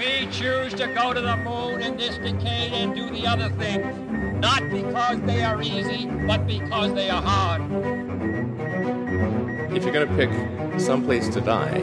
[0.00, 3.84] We choose to go to the moon in this decade and do the other things,
[4.40, 7.60] not because they are easy, but because they are hard.
[9.76, 10.30] If you're going to pick
[10.80, 11.82] some place to die,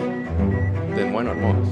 [0.98, 1.68] then why not Mars?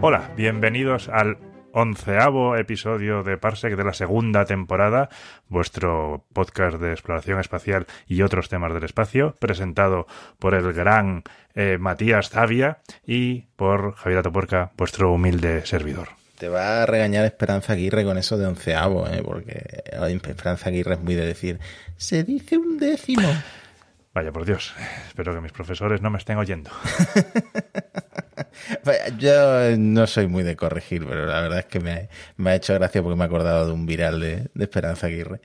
[0.00, 1.36] Hola, bienvenidos al
[1.72, 5.08] onceavo episodio de Parsec de la segunda temporada,
[5.48, 10.06] vuestro podcast de exploración espacial y otros temas del espacio, presentado
[10.38, 11.22] por el gran
[11.54, 16.08] eh, Matías Zavia y por Javier Atopuerca, vuestro humilde servidor.
[16.38, 19.22] Te va a regañar Esperanza Aguirre con eso de onceavo, ¿eh?
[19.22, 19.82] porque
[20.26, 21.60] Esperanza Aguirre es muy de decir,
[21.96, 23.28] se dice un décimo.
[24.14, 24.74] Vaya por Dios,
[25.06, 26.70] espero que mis profesores no me estén oyendo.
[29.18, 32.08] Yo no soy muy de corregir, pero la verdad es que me,
[32.50, 35.40] ha hecho gracia porque me he acordado de un viral de, Esperanza Aguirre.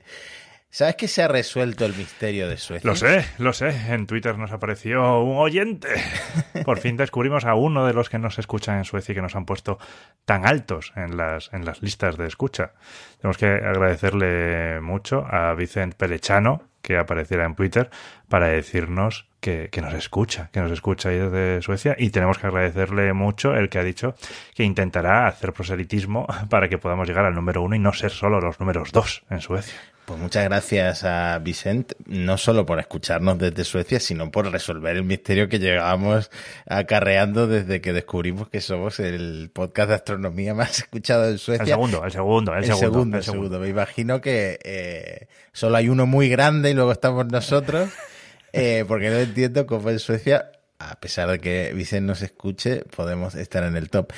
[0.68, 2.90] ¿Sabes que se ha resuelto el misterio de Suecia?
[2.90, 3.70] Lo sé, lo sé.
[3.88, 5.88] En Twitter nos apareció un oyente.
[6.64, 9.36] Por fin descubrimos a uno de los que nos escuchan en Suecia y que nos
[9.36, 9.78] han puesto
[10.26, 12.72] tan altos en las, en las listas de escucha.
[13.20, 17.88] Tenemos que agradecerle mucho a Vicent Pelechano, que apareciera en Twitter
[18.28, 19.28] para decirnos
[19.70, 23.68] que, nos escucha, que nos escucha ahí desde Suecia y tenemos que agradecerle mucho el
[23.68, 24.14] que ha dicho
[24.54, 28.40] que intentará hacer proselitismo para que podamos llegar al número uno y no ser solo
[28.40, 29.74] los números dos en Suecia.
[30.06, 35.02] Pues muchas gracias a Vicente, no solo por escucharnos desde Suecia, sino por resolver el
[35.02, 36.30] misterio que llegábamos
[36.64, 41.64] acarreando desde que descubrimos que somos el podcast de astronomía más escuchado en Suecia.
[41.64, 43.58] El segundo, el segundo, el, segundo, el segundo.
[43.58, 47.90] Me imagino que eh, solo hay uno muy grande y luego estamos nosotros,
[48.52, 53.34] eh, porque no entiendo cómo en Suecia a pesar de que Vicente nos escuche, podemos
[53.34, 54.12] estar en el top.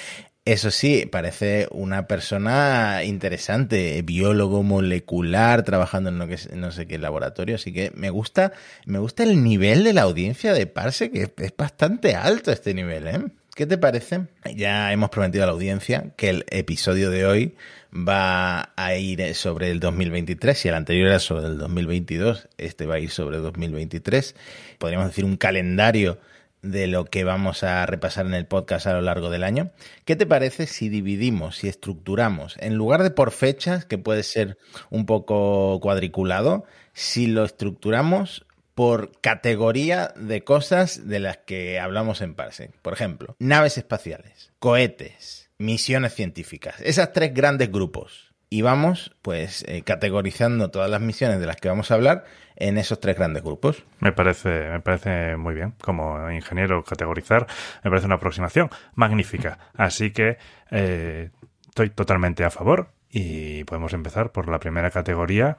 [0.44, 6.98] Eso sí, parece una persona interesante, biólogo molecular, trabajando en no, que, no sé qué
[6.98, 8.52] laboratorio, así que me gusta,
[8.86, 13.08] me gusta el nivel de la audiencia de Parse, que es bastante alto este nivel,
[13.08, 13.24] ¿eh?
[13.58, 14.28] ¿Qué te parece?
[14.54, 17.56] Ya hemos prometido a la audiencia que el episodio de hoy
[17.92, 20.56] va a ir sobre el 2023.
[20.56, 24.36] Si el anterior era sobre el 2022, este va a ir sobre el 2023.
[24.78, 26.20] Podríamos decir un calendario
[26.62, 29.72] de lo que vamos a repasar en el podcast a lo largo del año.
[30.04, 34.56] ¿Qué te parece si dividimos, si estructuramos, en lugar de por fechas, que puede ser
[34.88, 38.46] un poco cuadriculado, si lo estructuramos
[38.78, 42.70] por categoría de cosas de las que hablamos en Parsec?
[42.80, 49.82] Por ejemplo, naves espaciales, cohetes, misiones científicas, esas tres grandes grupos y vamos pues eh,
[49.82, 52.22] categorizando todas las misiones de las que vamos a hablar
[52.54, 53.82] en esos tres grandes grupos.
[53.98, 55.74] Me parece, me parece muy bien.
[55.80, 57.48] Como ingeniero categorizar,
[57.82, 59.58] me parece una aproximación magnífica.
[59.74, 60.38] Así que
[60.70, 61.30] eh,
[61.66, 65.58] estoy totalmente a favor y podemos empezar por la primera categoría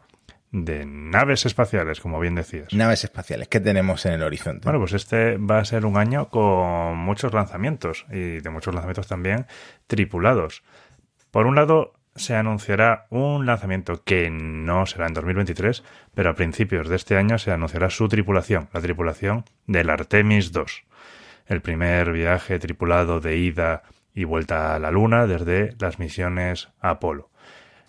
[0.51, 2.73] de naves espaciales, como bien decías.
[2.73, 4.63] Naves espaciales, ¿qué tenemos en el horizonte?
[4.63, 9.07] Bueno, pues este va a ser un año con muchos lanzamientos y de muchos lanzamientos
[9.07, 9.45] también
[9.87, 10.63] tripulados.
[11.31, 15.83] Por un lado, se anunciará un lanzamiento que no será en 2023,
[16.13, 20.63] pero a principios de este año se anunciará su tripulación, la tripulación del Artemis II,
[21.45, 23.83] el primer viaje tripulado de ida
[24.13, 27.29] y vuelta a la Luna desde las misiones Apolo.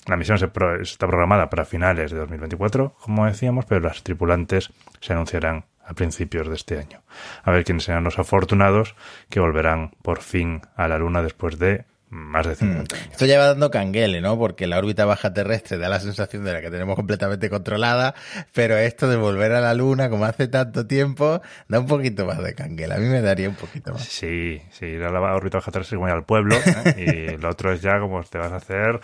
[0.06, 5.66] La misión está programada para finales de 2024, como decíamos, pero las tripulantes se anunciarán
[5.84, 7.02] a principios de este año.
[7.42, 8.94] A ver quiénes serán los afortunados
[9.28, 12.98] que volverán por fin a la Luna después de más de 50 mm.
[13.12, 14.36] Esto ya va dando canguele, ¿no?
[14.36, 18.14] Porque la órbita baja terrestre da la sensación de la que tenemos completamente controlada,
[18.52, 22.42] pero esto de volver a la Luna, como hace tanto tiempo, da un poquito más
[22.42, 22.94] de canguele.
[22.94, 24.02] A mí me daría un poquito más.
[24.02, 26.56] Sí, sí, ir a la órbita baja terrestre como ir al pueblo,
[26.96, 29.00] y lo otro es ya como te vas a hacer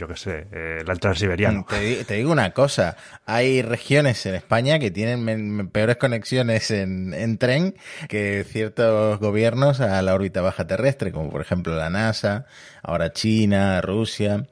[0.00, 1.66] yo qué sé, eh, el transiberiano.
[1.68, 2.96] Te, te, digo una cosa,
[3.26, 7.74] hay regiones en España que tienen peores conexiones en, en, tren
[8.08, 12.46] que ciertos gobiernos a la órbita baja terrestre, como por ejemplo la NASA,
[12.82, 14.46] ahora China, Rusia.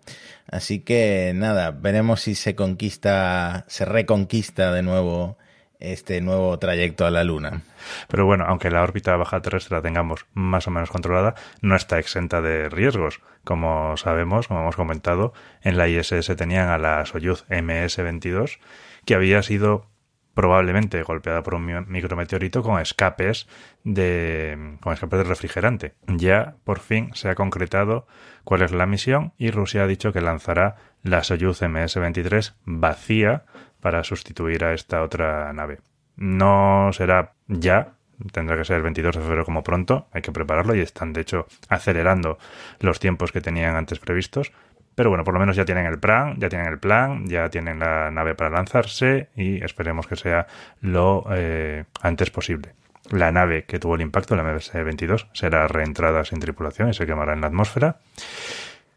[0.51, 5.38] Así que nada, veremos si se conquista, se reconquista de nuevo
[5.81, 7.63] este nuevo trayecto a la Luna.
[8.09, 11.99] Pero bueno, aunque la órbita baja terrestre la tengamos más o menos controlada, no está
[11.99, 13.21] exenta de riesgos.
[13.45, 15.33] Como sabemos, como hemos comentado,
[15.63, 18.59] en la ISS tenían a la Soyuz MS-22,
[19.05, 19.88] que había sido
[20.39, 23.49] probablemente golpeada por un micrometeorito con escapes
[23.83, 25.95] de con escapes de refrigerante.
[26.07, 28.07] Ya por fin se ha concretado
[28.45, 33.47] cuál es la misión y Rusia ha dicho que lanzará la Soyuz MS-23 vacía
[33.81, 35.81] para sustituir a esta otra nave.
[36.15, 37.95] No será ya,
[38.31, 41.23] tendrá que ser el 22 de febrero como pronto, hay que prepararlo y están de
[41.23, 42.39] hecho acelerando
[42.79, 44.53] los tiempos que tenían antes previstos.
[44.99, 47.79] Pero bueno, por lo menos ya tienen el plan, ya tienen el plan, ya tienen
[47.79, 50.49] la nave para lanzarse y esperemos que sea
[50.81, 52.73] lo eh, antes posible.
[53.13, 57.33] La nave que tuvo el impacto, la MS-22, será reentrada sin tripulación y se quemará
[57.33, 58.01] en la atmósfera.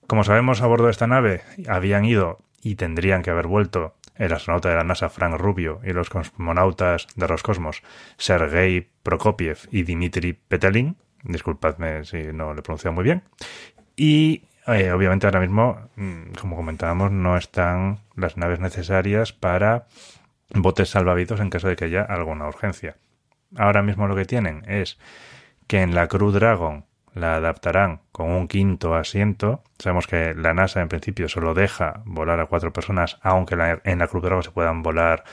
[0.07, 4.33] Como sabemos, a bordo de esta nave habían ido y tendrían que haber vuelto el
[4.33, 7.83] astronauta de la NASA Frank Rubio y los cosmonautas de Roscosmos
[8.17, 10.97] Sergei Prokopiev y Dmitry Petelin.
[11.21, 13.21] Disculpadme si no lo he pronunciado muy bien.
[13.95, 19.87] Y eh, obviamente ahora mismo, mm, como comentábamos, no están las naves necesarias para
[20.53, 22.95] botes salvavidos en caso de que haya alguna urgencia.
[23.57, 24.97] Ahora mismo lo que tienen es
[25.67, 29.63] que en la Crew Dragon la adaptarán con un quinto asiento.
[29.79, 34.07] Sabemos que la NASA en principio solo deja volar a cuatro personas, aunque en la
[34.07, 35.25] Crew Dragon se puedan volar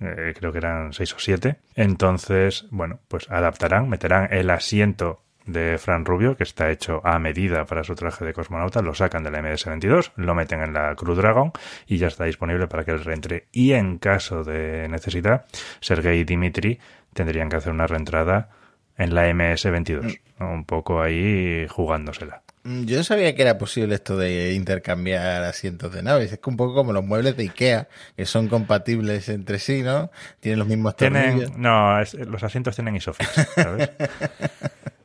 [0.00, 1.56] eh, creo que eran seis o siete.
[1.74, 7.64] Entonces, bueno, pues adaptarán, meterán el asiento de Fran Rubio, que está hecho a medida
[7.64, 11.14] para su traje de cosmonauta, lo sacan de la MS-22, lo meten en la Crew
[11.14, 11.52] Dragon
[11.86, 13.46] y ya está disponible para que él reentre.
[13.52, 15.46] Y en caso de necesidad,
[15.80, 16.78] Sergei y Dimitri
[17.12, 18.50] tendrían que hacer una reentrada
[18.98, 22.42] en la MS-22, un poco ahí jugándosela.
[22.66, 26.32] Mm, yo no sabía que era posible esto de intercambiar asientos de naves.
[26.32, 30.10] Es que un poco como los muebles de Ikea, que son compatibles entre sí, ¿no?
[30.40, 31.56] Tienen los mismos tornillos.
[31.56, 33.90] no, los asientos tienen Isofix, ¿sabes?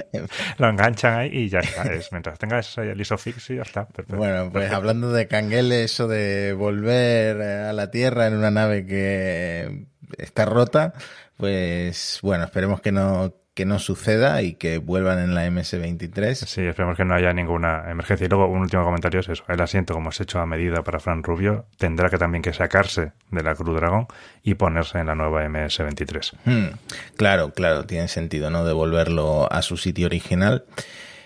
[0.58, 1.84] Lo enganchan ahí y ya está.
[2.10, 3.88] mientras tengas el Isofix y ya está.
[4.08, 9.86] bueno, pues hablando de canguele, eso de volver a la Tierra en una nave que
[10.18, 10.92] está rota,
[11.36, 16.34] pues bueno, esperemos que no que no suceda y que vuelvan en la MS-23.
[16.34, 18.24] Sí, esperemos que no haya ninguna emergencia.
[18.24, 19.44] Y luego un último comentario es eso.
[19.48, 22.52] El asiento, como se ha hecho a medida para Fran Rubio, tendrá que también que
[22.52, 24.06] sacarse de la Cruz Dragon
[24.42, 26.32] y ponerse en la nueva MS-23.
[26.44, 26.76] Hmm,
[27.16, 28.64] claro, claro, tiene sentido, ¿no?
[28.64, 30.64] Devolverlo a su sitio original.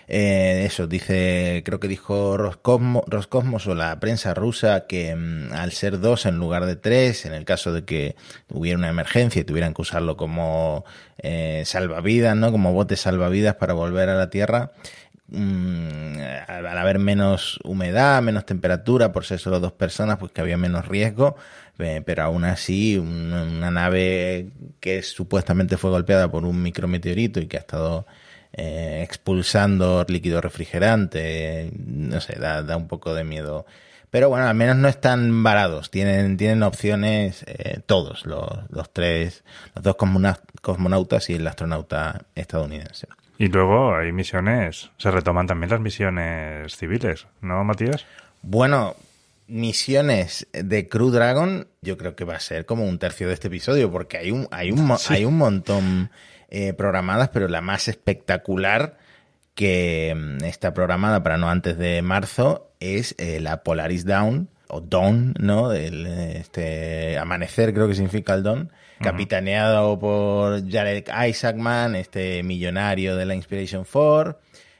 [0.09, 5.99] Eh, eso, dice, creo que dijo Roscosmos, o la prensa rusa que mm, al ser
[5.99, 8.15] dos en lugar de tres, en el caso de que
[8.49, 10.85] hubiera una emergencia y tuvieran que usarlo como
[11.17, 12.51] eh, salvavidas, ¿no?
[12.51, 14.71] Como botes salvavidas para volver a la Tierra,
[15.27, 16.17] mm,
[16.47, 20.87] al haber menos humedad, menos temperatura, por ser solo dos personas, pues que había menos
[20.87, 21.35] riesgo,
[21.79, 24.49] eh, pero aún así una, nave
[24.79, 28.07] que supuestamente fue golpeada por un micrometeorito y que ha estado
[28.59, 33.67] eh, expulsando líquido refrigerante, no sé, da, un poco de miedo.
[34.09, 39.43] Pero bueno, al menos no están varados, tienen, tienen opciones eh, todos, los, los, tres,
[39.75, 39.95] los dos
[40.61, 43.07] cosmonautas y el astronauta estadounidense.
[43.37, 48.07] Y luego hay misiones, se retoman también las misiones civiles, ¿no, Matías?
[48.41, 48.95] Bueno,
[49.47, 53.49] misiones de Crew Dragon, yo creo que va a ser como un tercio de este
[53.49, 56.09] episodio, porque hay un, hay un, hay un montón
[56.49, 58.97] eh, programadas, pero la más espectacular
[59.53, 64.79] que mm, está programada para no antes de marzo es eh, la Polaris Dawn, o
[64.79, 65.73] Dawn, ¿no?
[65.73, 68.71] El, este amanecer creo que significa el Dawn,
[69.01, 74.39] capitaneado por Jared Isaacman, este millonario de la Inspiration 4,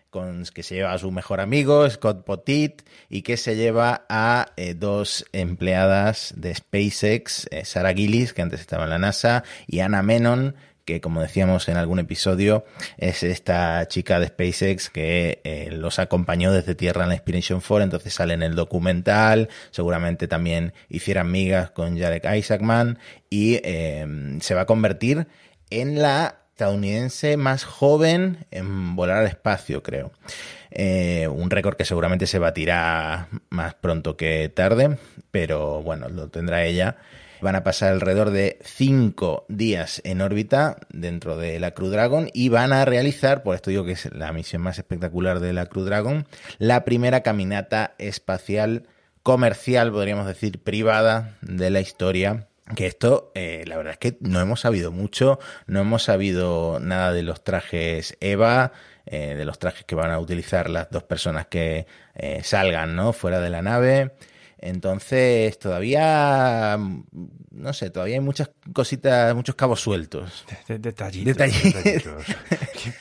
[0.09, 4.47] con, que se lleva a su mejor amigo, Scott Potit, y que se lleva a
[4.55, 10.01] eh, dos empleadas de SpaceX, Sarah Gillis, que antes estaba en la NASA, y Anna
[10.01, 10.55] Menon,
[10.87, 12.63] que como decíamos en algún episodio,
[12.97, 17.83] es esta chica de SpaceX que eh, los acompañó desde Tierra en la Inspiration 4,
[17.83, 22.99] entonces sale en el documental, seguramente también hicieran migas con Jarek Isaacman
[23.29, 25.27] y em, se va a convertir
[25.69, 30.13] en la estadounidense más joven en volar al espacio, creo.
[30.71, 34.97] Eh, un récord que seguramente se batirá más pronto que tarde,
[35.31, 36.95] pero bueno, lo tendrá ella
[37.41, 42.49] Van a pasar alrededor de cinco días en órbita dentro de la Crew Dragon y
[42.49, 45.85] van a realizar, por esto digo que es la misión más espectacular de la Crew
[45.85, 46.27] Dragon,
[46.57, 48.87] la primera caminata espacial
[49.23, 54.41] comercial, podríamos decir, privada de la historia que esto, eh, la verdad es que no
[54.41, 58.73] hemos sabido mucho, no hemos sabido nada de los trajes EVA,
[59.05, 63.13] eh, de los trajes que van a utilizar las dos personas que eh, salgan ¿no?
[63.13, 64.11] fuera de la nave.
[64.59, 66.79] Entonces, todavía,
[67.51, 70.45] no sé, todavía hay muchas cositas, muchos cabos sueltos.
[70.67, 71.37] detallitos.
[71.37, 72.25] detallitos.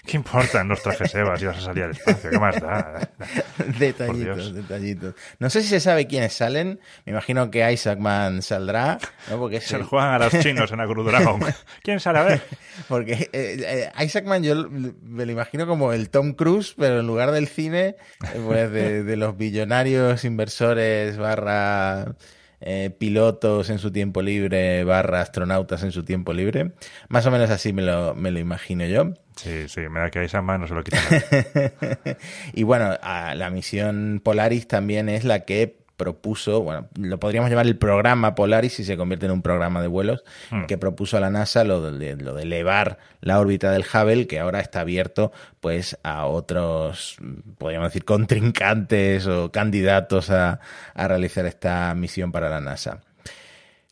[0.05, 2.31] ¿Qué, importan los trajes Eva si vas a salir al espacio?
[2.31, 3.11] ¿Qué más da?
[3.79, 5.15] detallitos, detallitos.
[5.39, 6.79] No sé si se sabe quiénes salen.
[7.07, 8.99] Me imagino que Isaacman saldrá.
[9.31, 9.39] ¿no?
[9.39, 11.41] Porque se lo juegan a los chinos en la Cruz Dragon.
[11.83, 12.43] ¿Quién sale a ver?
[12.89, 17.31] Porque eh, eh, Isaacman yo me lo imagino como el Tom Cruise, pero en lugar
[17.31, 17.97] del cine,
[18.47, 25.83] pues de, de los billonarios inversores barra eh, pilotos en su tiempo libre barra astronautas
[25.83, 26.73] en su tiempo libre.
[27.09, 29.13] Más o menos así me lo, me lo imagino yo.
[29.37, 30.83] Sí, sí, me da que esa mano se lo
[32.55, 37.77] y bueno, la misión Polaris también es la que propuso, bueno, lo podríamos llamar el
[37.77, 40.65] programa Polaris si se convierte en un programa de vuelos, Hmm.
[40.67, 44.39] que propuso a la NASA lo de, lo de elevar la órbita del Hubble, que
[44.39, 47.17] ahora está abierto pues a otros,
[47.59, 50.61] podríamos decir, contrincantes o candidatos a,
[50.95, 53.01] a realizar esta misión para la NASA.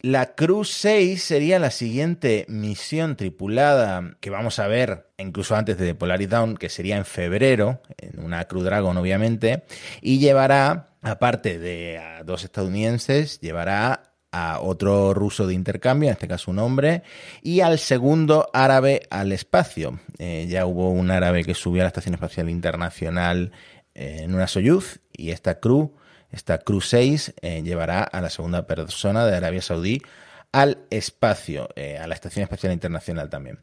[0.00, 5.94] La Crew 6 sería la siguiente misión tripulada que vamos a ver incluso antes de
[5.94, 9.64] Polaris Dawn, que sería en febrero, en una Crew Dragon obviamente,
[10.02, 16.26] y llevará, aparte de a dos estadounidenses, llevará a otro ruso de intercambio, en este
[16.26, 17.04] caso un hombre,
[17.40, 20.00] y al segundo árabe al espacio.
[20.18, 23.52] Eh, ya hubo un árabe que subió a la Estación Espacial Internacional
[23.94, 25.94] eh, en una Soyuz, y esta Crew
[26.32, 30.02] esta Crew 6 eh, llevará a la segunda persona de Arabia Saudí
[30.50, 31.68] al espacio,
[32.00, 33.60] a la Estación Espacial Internacional también.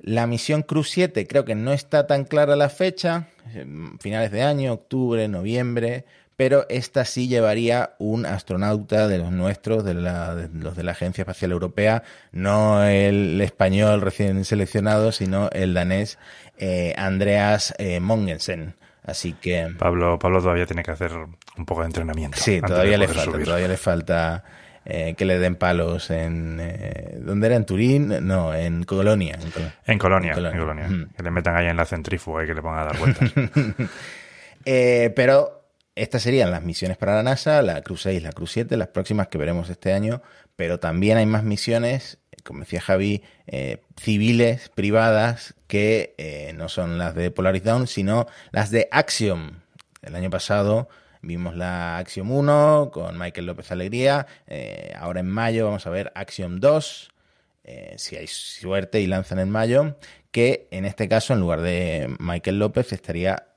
[0.00, 3.28] La misión Crew 7 creo que no está tan clara la fecha,
[4.00, 6.04] finales de año, octubre, noviembre,
[6.36, 10.92] pero esta sí llevaría un astronauta de los nuestros, de, la, de los de la
[10.92, 16.18] Agencia Espacial Europea, no el español recién seleccionado, sino el danés
[16.58, 18.74] eh, Andreas eh, Mongensen.
[19.06, 19.68] Así que.
[19.78, 22.38] Pablo, Pablo todavía tiene que hacer un poco de entrenamiento.
[22.40, 24.44] Sí, todavía le falta, todavía le falta
[24.86, 26.58] eh, que le den palos en.
[26.58, 27.56] Eh, ¿Dónde era?
[27.56, 28.26] ¿En Turín?
[28.26, 29.34] No, en Colonia.
[29.42, 30.58] En, Col- En Colonia, En.
[30.58, 30.88] Colonia.
[30.88, 31.08] Mm.
[31.16, 33.30] Que le metan ahí en la centrífuga y que le pongan a dar vueltas.
[34.66, 35.63] Eh, pero
[35.94, 39.28] estas serían las misiones para la NASA, la Cruz 6, la Cruz 7, las próximas
[39.28, 40.22] que veremos este año,
[40.56, 46.98] pero también hay más misiones, como decía Javi, eh, civiles, privadas, que eh, no son
[46.98, 49.60] las de Polaris Dawn, sino las de Axiom.
[50.02, 50.88] El año pasado
[51.22, 56.12] vimos la Axiom 1 con Michael López Alegría, eh, ahora en mayo vamos a ver
[56.14, 57.10] Axiom 2,
[57.66, 59.96] eh, si hay suerte y lanzan en mayo,
[60.30, 63.53] que en este caso, en lugar de Michael López, estaría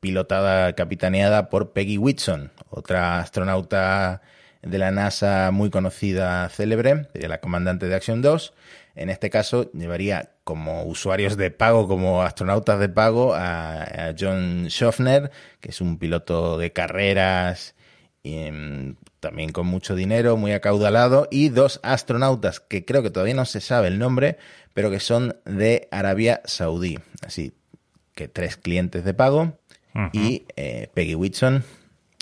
[0.00, 4.22] pilotada, capitaneada por Peggy Whitson, otra astronauta
[4.62, 8.54] de la NASA muy conocida, célebre, la comandante de Action 2.
[8.96, 15.30] En este caso, llevaría como usuarios de pago, como astronautas de pago, a, John Schaffner,
[15.60, 17.74] que es un piloto de carreras
[18.22, 23.34] y, mm, también con mucho dinero, muy acaudalado, y dos astronautas que creo que todavía
[23.34, 24.38] no se sabe el nombre,
[24.74, 26.98] pero que son de Arabia Saudí.
[27.22, 27.52] Así
[28.20, 29.58] que tres clientes de pago
[30.12, 31.64] y eh, Peggy Whitson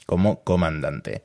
[0.06, 1.24] como comandante.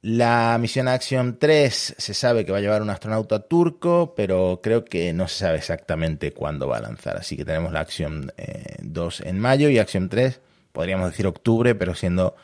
[0.00, 4.86] La misión Action 3 se sabe que va a llevar un astronauta turco, pero creo
[4.86, 7.18] que no se sabe exactamente cuándo va a lanzar.
[7.18, 10.40] Así que tenemos la Action eh, 2 en mayo y Action 3,
[10.72, 12.36] podríamos decir octubre, pero siendo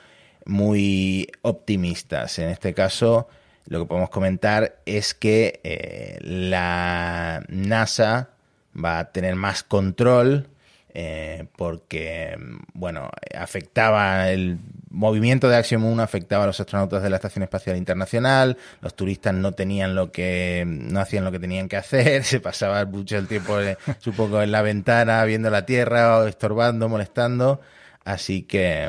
[0.45, 2.39] muy optimistas.
[2.39, 3.29] En este caso,
[3.67, 8.29] lo que podemos comentar es que eh, la NASA
[8.77, 10.49] va a tener más control
[10.97, 12.39] eh, porque,
[12.73, 14.61] bueno, afectaba el
[14.91, 19.35] movimiento de Axiom 1 afectaba a los astronautas de la Estación Espacial Internacional, los turistas
[19.35, 23.27] no tenían lo que, no hacían lo que tenían que hacer, se pasaba mucho el
[23.27, 27.61] tiempo, eh, supongo, en la ventana, viendo la Tierra, estorbando, molestando,
[28.05, 28.89] así que...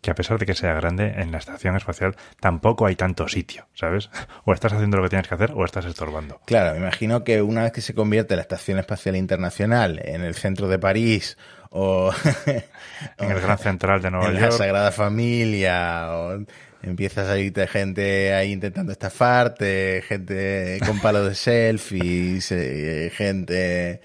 [0.00, 3.66] que a pesar de que sea grande, en la estación espacial tampoco hay tanto sitio,
[3.74, 4.10] ¿sabes?
[4.44, 6.40] O estás haciendo lo que tienes que hacer o estás estorbando.
[6.46, 10.34] Claro, me imagino que una vez que se convierte la Estación Espacial Internacional en el
[10.34, 11.36] centro de París
[11.70, 12.12] o
[13.18, 14.50] En el Gran Central de Nueva en la.
[14.50, 16.44] Sagrada Familia o
[16.82, 24.00] empieza a salirte gente ahí intentando estafarte, gente con palos de selfies, eh, gente,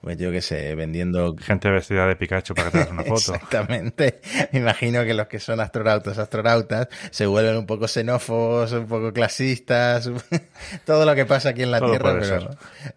[0.00, 3.34] pues yo qué sé, vendiendo Gente vestida de Pikachu para que te una foto.
[3.34, 4.20] Exactamente.
[4.52, 9.12] Me imagino que los que son astronautas, astronautas, se vuelven un poco xenófobos, un poco
[9.12, 10.08] clasistas,
[10.84, 12.50] todo lo que pasa aquí en la Todo Tierra, pero,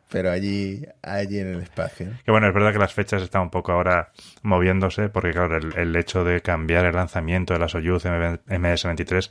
[0.10, 2.08] pero allí, allí en el espacio.
[2.24, 4.12] Que bueno, es verdad que las fechas están un poco ahora
[4.44, 9.30] moviéndose, porque claro, el, el hecho de cambiar el lanzamiento de la Soyuz MS-23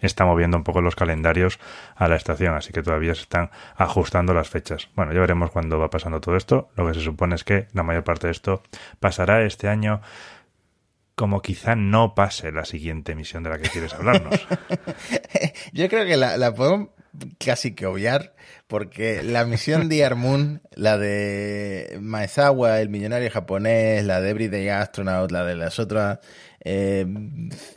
[0.00, 1.58] está moviendo un poco los calendarios
[1.94, 4.88] a la estación, así que todavía se están ajustando las fechas.
[4.94, 6.70] Bueno, ya veremos cuándo va pasando todo esto.
[6.76, 8.62] Lo que se supone es que la mayor parte de esto
[8.98, 10.00] pasará este año
[11.14, 14.40] como quizá no pase la siguiente misión de la que quieres hablarnos.
[15.72, 16.88] Yo creo que la, la podemos
[17.38, 18.34] casi que obviar,
[18.66, 25.30] porque la misión de Moon, la de Maezawa, el millonario japonés, la de Everyday Astronaut,
[25.30, 26.20] la de las otras
[26.62, 27.06] eh,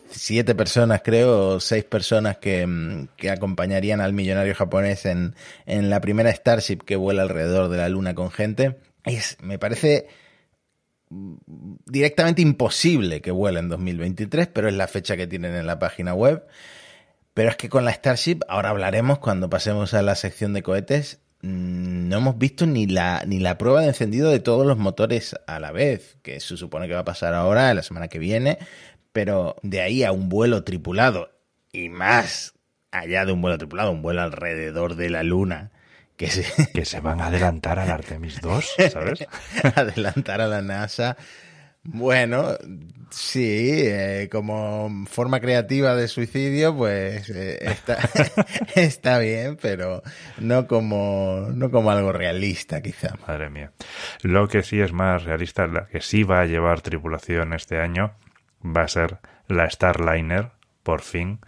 [0.09, 5.35] siete personas, creo, o seis personas que, mm, que acompañarían al millonario japonés en,
[5.65, 10.07] en la primera Starship que vuela alrededor de la Luna con gente, es, me parece
[11.85, 16.13] directamente imposible que vuela en 2023, pero es la fecha que tienen en la página
[16.13, 16.43] web.
[17.33, 21.19] Pero es que con la Starship, ahora hablaremos cuando pasemos a la sección de cohetes,
[21.41, 25.35] mm, no hemos visto ni la, ni la prueba de encendido de todos los motores
[25.47, 28.59] a la vez, que se supone que va a pasar ahora, la semana que viene,
[29.11, 31.31] pero de ahí a un vuelo tripulado
[31.71, 32.53] y más
[32.91, 35.71] allá de un vuelo tripulado, un vuelo alrededor de la Luna,
[36.17, 39.25] que se, Que se van a adelantar al Artemis 2, ¿sabes?
[39.75, 41.17] adelantar a la NASA.
[41.85, 42.55] Bueno,
[43.09, 47.59] sí, eh, como forma creativa de suicidio, pues eh,
[48.75, 50.01] está, bien, pero
[50.37, 53.15] no como, no como algo realista, quizá.
[53.27, 53.71] Madre mía.
[54.21, 58.13] Lo que sí es más realista, la que sí va a llevar tripulación este año,
[58.63, 59.17] va a ser
[59.49, 60.51] la Starliner,
[60.83, 61.39] por fin.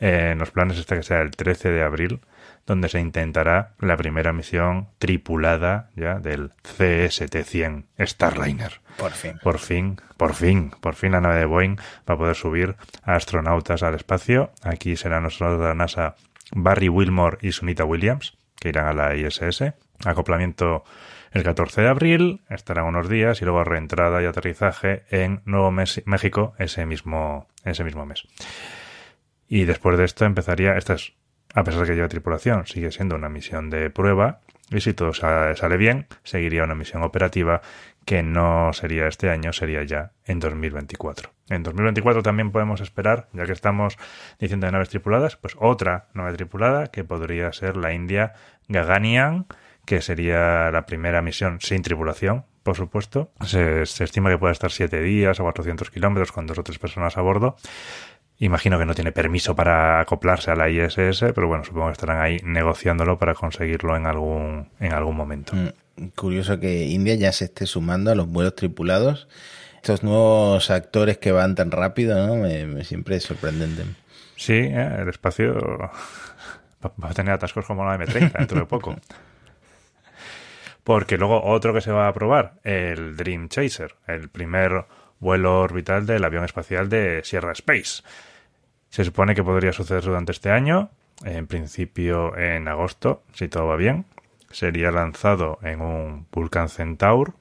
[0.00, 2.20] Eh, en los planes está que sea el 13 de abril,
[2.68, 8.82] donde se intentará la primera misión tripulada ya del CST-100 Starliner.
[8.98, 9.38] Por fin.
[9.42, 11.76] Por fin, por fin, por fin la nave de Boeing
[12.08, 14.52] va a poder subir a astronautas al espacio.
[14.62, 16.16] Aquí serán los astronautas de la NASA
[16.52, 19.72] Barry Wilmore y Sunita Williams, que irán a la ISS.
[20.04, 20.84] Acoplamiento
[21.32, 26.54] el 14 de abril, estarán unos días y luego reentrada y aterrizaje en Nuevo México
[26.58, 28.28] ese mismo, ese mismo mes.
[29.48, 31.14] Y después de esto empezaría, esta es,
[31.54, 34.40] a pesar de que lleva tripulación, sigue siendo una misión de prueba
[34.70, 37.62] y si todo sa- sale bien, seguiría una misión operativa
[38.04, 41.30] que no sería este año, sería ya en 2024.
[41.50, 43.96] En 2024 también podemos esperar, ya que estamos
[44.38, 48.34] diciendo de naves tripuladas, pues otra nave tripulada que podría ser la India
[48.68, 49.46] Gaganyaan,
[49.86, 53.30] que sería la primera misión sin tripulación, por supuesto.
[53.46, 57.16] Se, estima que puede estar siete días o 400 kilómetros con dos o tres personas
[57.16, 57.56] a bordo.
[58.40, 62.20] Imagino que no tiene permiso para acoplarse a la ISS, pero bueno, supongo que estarán
[62.20, 65.54] ahí negociándolo para conseguirlo en algún, en algún momento.
[65.56, 69.26] Mm, Curioso que India ya se esté sumando a los vuelos tripulados.
[69.76, 72.36] Estos nuevos actores que van tan rápido, ¿no?
[72.36, 73.82] Me, me- siempre es sorprendente.
[74.36, 75.54] Sí, eh, el espacio
[76.84, 78.94] va va a tener atascos como la M30 dentro de poco.
[80.84, 84.84] Porque luego otro que se va a probar, el Dream Chaser, el primer
[85.20, 88.02] vuelo orbital del avión espacial de Sierra Space.
[88.90, 90.90] Se supone que podría suceder durante este año,
[91.24, 94.06] en principio en agosto, si todo va bien.
[94.50, 97.34] Sería lanzado en un Vulcan Centaur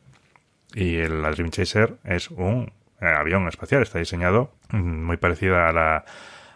[0.74, 5.72] y el Dream Chaser es un eh, avión espacial, está diseñado mm, muy parecido a
[5.72, 6.06] la,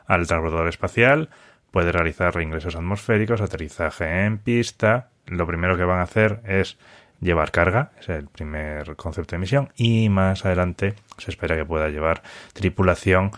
[0.07, 1.29] al transbordador espacial,
[1.71, 5.09] puede realizar reingresos atmosféricos, aterrizaje en pista.
[5.25, 6.77] Lo primero que van a hacer es
[7.21, 11.89] llevar carga, es el primer concepto de misión, y más adelante se espera que pueda
[11.89, 12.23] llevar
[12.53, 13.31] tripulación,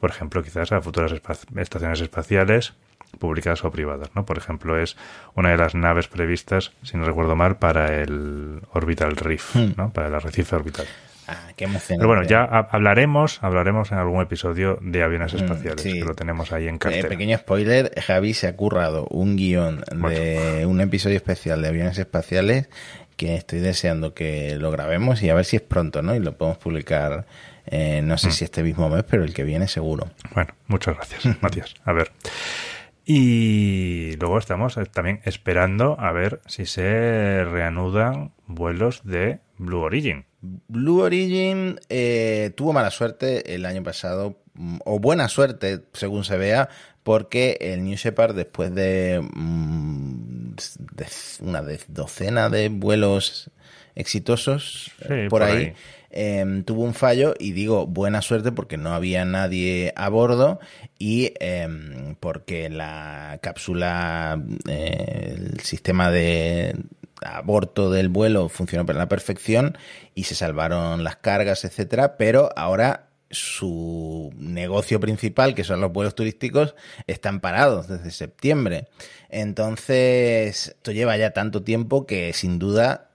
[0.00, 1.12] por ejemplo, quizás a futuras
[1.56, 2.74] estaciones espaciales
[3.18, 4.24] públicas o privadas, ¿no?
[4.24, 4.96] Por ejemplo, es
[5.34, 9.92] una de las naves previstas, si no recuerdo mal, para el Orbital Reef, ¿no?
[9.92, 10.86] Para el arrecife orbital.
[11.26, 11.98] Ah, qué emocionante.
[12.02, 15.94] Pero bueno, ya ha- hablaremos, hablaremos en algún episodio de aviones espaciales, sí.
[16.00, 17.08] que lo tenemos ahí en Eh, cartera.
[17.08, 22.68] pequeño spoiler, Javi se ha currado un guion de un episodio especial de aviones espaciales
[23.16, 26.14] que estoy deseando que lo grabemos y a ver si es pronto, ¿no?
[26.16, 27.26] Y lo podemos publicar,
[27.70, 28.32] eh, no sé Mm.
[28.32, 30.10] si este mismo mes, pero el que viene seguro.
[30.34, 31.74] Bueno, muchas gracias, Matías.
[31.84, 32.10] A ver.
[33.04, 40.26] Y luego estamos eh, también esperando a ver si se reanudan vuelos de Blue Origin.
[40.68, 46.36] Blue Origin eh, tuvo mala suerte el año pasado, mm, o buena suerte, según se
[46.36, 46.68] vea,
[47.02, 50.54] porque el New Shepard, después de, mm,
[50.92, 51.06] de
[51.40, 53.50] una de- docena de vuelos
[53.94, 55.72] exitosos Sí, por, por ahí, ahí.
[56.10, 60.58] Eh, tuvo un fallo y digo buena suerte porque no había nadie a bordo
[60.98, 61.68] y eh,
[62.18, 66.74] porque la cápsula, eh, el sistema de
[67.22, 69.76] aborto del vuelo funcionó a la perfección
[70.14, 76.14] y se salvaron las cargas, etcétera, pero ahora su negocio principal, que son los vuelos
[76.14, 76.74] turísticos,
[77.06, 78.88] están parados desde septiembre.
[79.28, 83.09] Entonces, esto lleva ya tanto tiempo que sin duda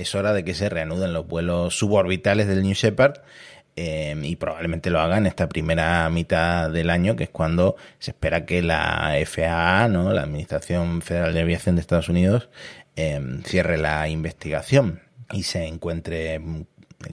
[0.00, 3.20] es hora de que se reanuden los vuelos suborbitales del New Shepard
[3.76, 8.44] eh, y probablemente lo hagan esta primera mitad del año, que es cuando se espera
[8.44, 10.12] que la FAA, ¿no?
[10.12, 12.48] la Administración Federal de Aviación de Estados Unidos,
[12.96, 16.40] eh, cierre la investigación y se encuentre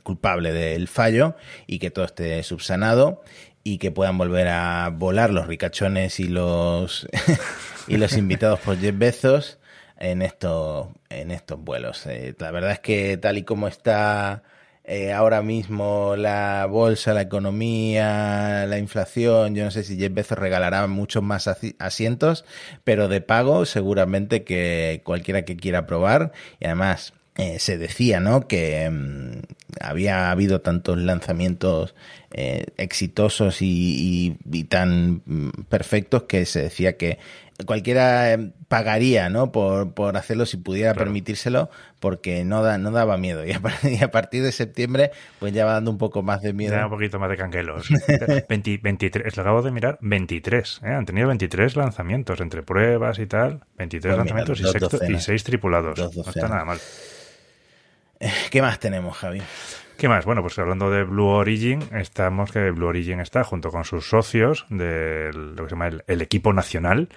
[0.04, 1.36] culpable del fallo
[1.68, 3.22] y que todo esté subsanado
[3.64, 7.08] y que puedan volver a volar los ricachones y los
[7.88, 9.60] y los invitados por Jeff Bezos
[10.00, 12.06] en estos en estos vuelos.
[12.08, 14.44] Eh, la verdad es que tal y como está
[14.84, 20.38] eh, ahora mismo la bolsa, la economía, la inflación, yo no sé si Jeff Bezos
[20.38, 22.46] regalará muchos más asi- asientos,
[22.84, 28.48] pero de pago seguramente que cualquiera que quiera probar y además eh, se decía, ¿no?
[28.48, 29.40] Que mm,
[29.82, 31.96] había habido tantos lanzamientos
[32.38, 37.18] eh, exitosos y, y, tan mm, perfectos que se decía que
[37.66, 39.54] cualquiera eh, pagaría ¿no?
[39.54, 41.70] por, por hacerlo si pudiera permitírselo
[42.02, 45.92] porque no, da, no daba miedo y a, partir de septiembre pues ya va dando
[45.92, 46.76] un poco más de miedo.
[46.76, 47.88] Ya un poquito más de canquelos.
[48.50, 50.82] 23, lo acabo de mirar, 23.
[50.84, 50.90] ¿eh?
[50.90, 53.62] Han tenido 23 lanzamientos entre pruebas y tal.
[53.78, 55.98] 23 pues lanzamientos y, 6 tripulados.
[55.98, 56.80] No está nada mal.
[58.50, 59.42] ¿Qué más tenemos, Javi?
[59.98, 60.26] ¿Qué más?
[60.26, 64.66] Bueno, pues hablando de Blue Origin, estamos que Blue Origin está junto con sus socios
[64.70, 67.08] de lo que se llama el, equipo nacional,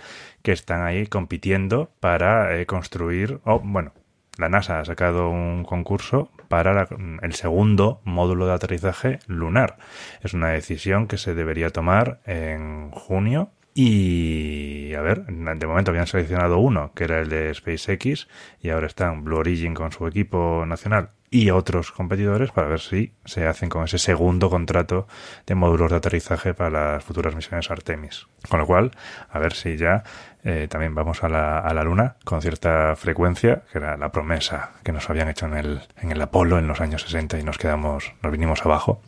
[0.43, 3.95] que están ahí compitiendo para eh, construir, o bueno,
[4.37, 6.87] la NASA ha sacado un concurso para
[7.21, 9.79] el segundo módulo de aterrizaje lunar.
[10.23, 16.07] Es una decisión que se debería tomar en junio y a ver, de momento habían
[16.07, 18.29] seleccionado uno, que era el de SpaceX,
[18.61, 23.13] y ahora están Blue Origin con su equipo nacional y otros competidores para ver si
[23.25, 25.07] se hacen con ese segundo contrato
[25.47, 28.27] de módulos de aterrizaje para las futuras misiones Artemis.
[28.49, 28.93] Con lo cual,
[29.31, 30.03] a ver si ya
[30.45, 34.73] eh, también vamos a la, a la Luna con cierta frecuencia, que era la promesa
[34.83, 37.59] que nos habían hecho en el, en el Apolo en los años 60 y nos
[37.59, 39.03] quedamos, nos vinimos abajo.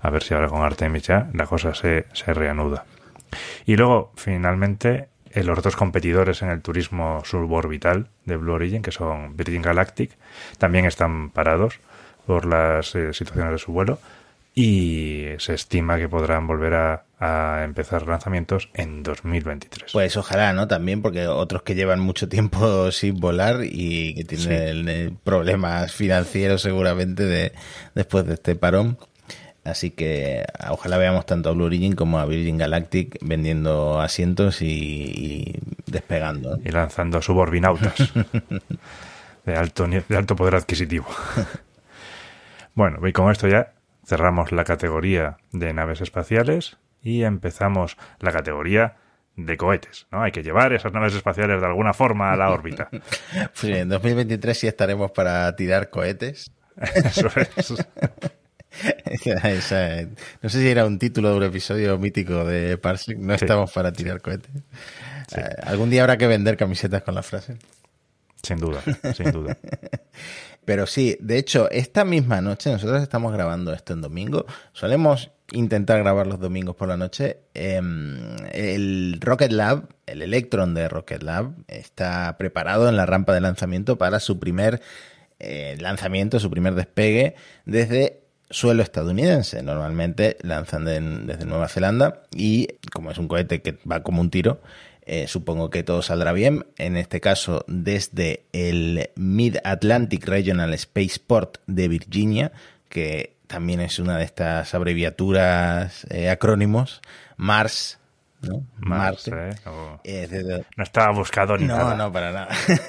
[0.00, 2.84] A ver si ahora con Artemis ya la cosa se, se reanuda.
[3.64, 8.92] Y luego, finalmente, eh, los otros competidores en el turismo suborbital de Blue Origin, que
[8.92, 10.12] son Virgin Galactic,
[10.58, 11.80] también están parados
[12.26, 13.98] por las eh, situaciones de su vuelo
[14.54, 17.04] y se estima que podrán volver a,
[17.62, 19.92] empezar lanzamientos en 2023.
[19.92, 20.66] Pues ojalá, ¿no?
[20.66, 26.62] También porque otros que llevan mucho tiempo sin volar y que tienen eh, problemas financieros
[26.62, 27.52] seguramente de,
[27.94, 28.98] después de este parón
[29.64, 35.54] Así que ojalá veamos tanto a Blue Origin como a Virgin Galactic vendiendo asientos y,
[35.86, 36.58] despegando.
[36.64, 38.12] Y lanzando suborbinautas
[39.46, 41.06] de alto, de alto poder adquisitivo.
[42.74, 43.72] bueno, y con esto ya
[44.04, 48.96] cerramos la categoría de naves espaciales y empezamos la categoría
[49.36, 50.22] de cohetes, ¿no?
[50.22, 52.88] Hay que llevar esas naves espaciales de alguna forma a la órbita.
[52.90, 56.50] pues en 2023 sí estaremos para tirar cohetes.
[56.94, 57.74] Eso es.
[60.42, 63.18] no sé si era un título de un episodio mítico de Parsec.
[63.18, 64.50] No estamos para tirar cohetes.
[65.36, 67.56] Eh, algún día habrá que vender camisetas con la frase.
[68.42, 68.82] Sin duda,
[69.14, 69.56] sin duda.
[70.64, 74.46] Pero sí, de hecho, esta misma noche, nosotros estamos grabando esto en domingo.
[74.72, 77.38] Solemos intentar grabar los domingos por la noche.
[77.54, 83.40] Em, el Rocket Lab, el Electron de Rocket Lab, está preparado en la rampa de
[83.40, 84.80] lanzamiento para su primer
[85.40, 88.21] eh, lanzamiento, su primer despegue desde
[88.52, 89.62] suelo estadounidense.
[89.62, 94.60] Normalmente lanzan desde Nueva Zelanda y como es un cohete que va como un tiro,
[95.04, 96.66] eh, supongo que todo saldrá bien.
[96.78, 102.52] En este caso, desde el Mid-Atlantic Regional Spaceport de Virginia,
[102.88, 107.00] que también es una de estas abreviaturas, eh, acrónimos,
[107.36, 107.98] Mars
[108.42, 108.66] ¿no?
[108.78, 109.30] Marte.
[110.04, 110.64] ¿eh?
[110.76, 111.94] No estaba buscado ni nada.
[111.94, 112.48] No, no, para nada.
[112.68, 112.88] es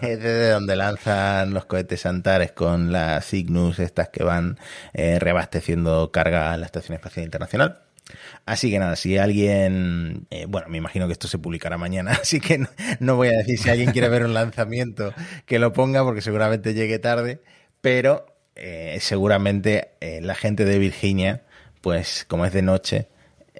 [0.00, 4.58] desde donde lanzan los cohetes Antares con las Cygnus, estas que van
[4.94, 7.82] eh, reabasteciendo carga a la Estación Espacial Internacional.
[8.44, 12.40] Así que nada, si alguien, eh, bueno, me imagino que esto se publicará mañana, así
[12.40, 12.66] que
[13.00, 15.12] no, voy a decir si alguien quiere ver un lanzamiento
[15.44, 17.40] que lo ponga porque seguramente llegue tarde,
[17.80, 18.26] pero
[19.00, 19.90] seguramente
[20.22, 21.42] la gente de Virginia,
[21.82, 23.08] pues como es de noche,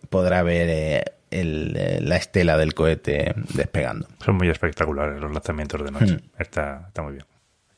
[0.08, 4.06] podrá ver eh, la estela del cohete despegando.
[4.24, 6.14] Son muy espectaculares los lanzamientos de noche.
[6.14, 6.40] Hmm.
[6.40, 7.24] Está, está muy bien.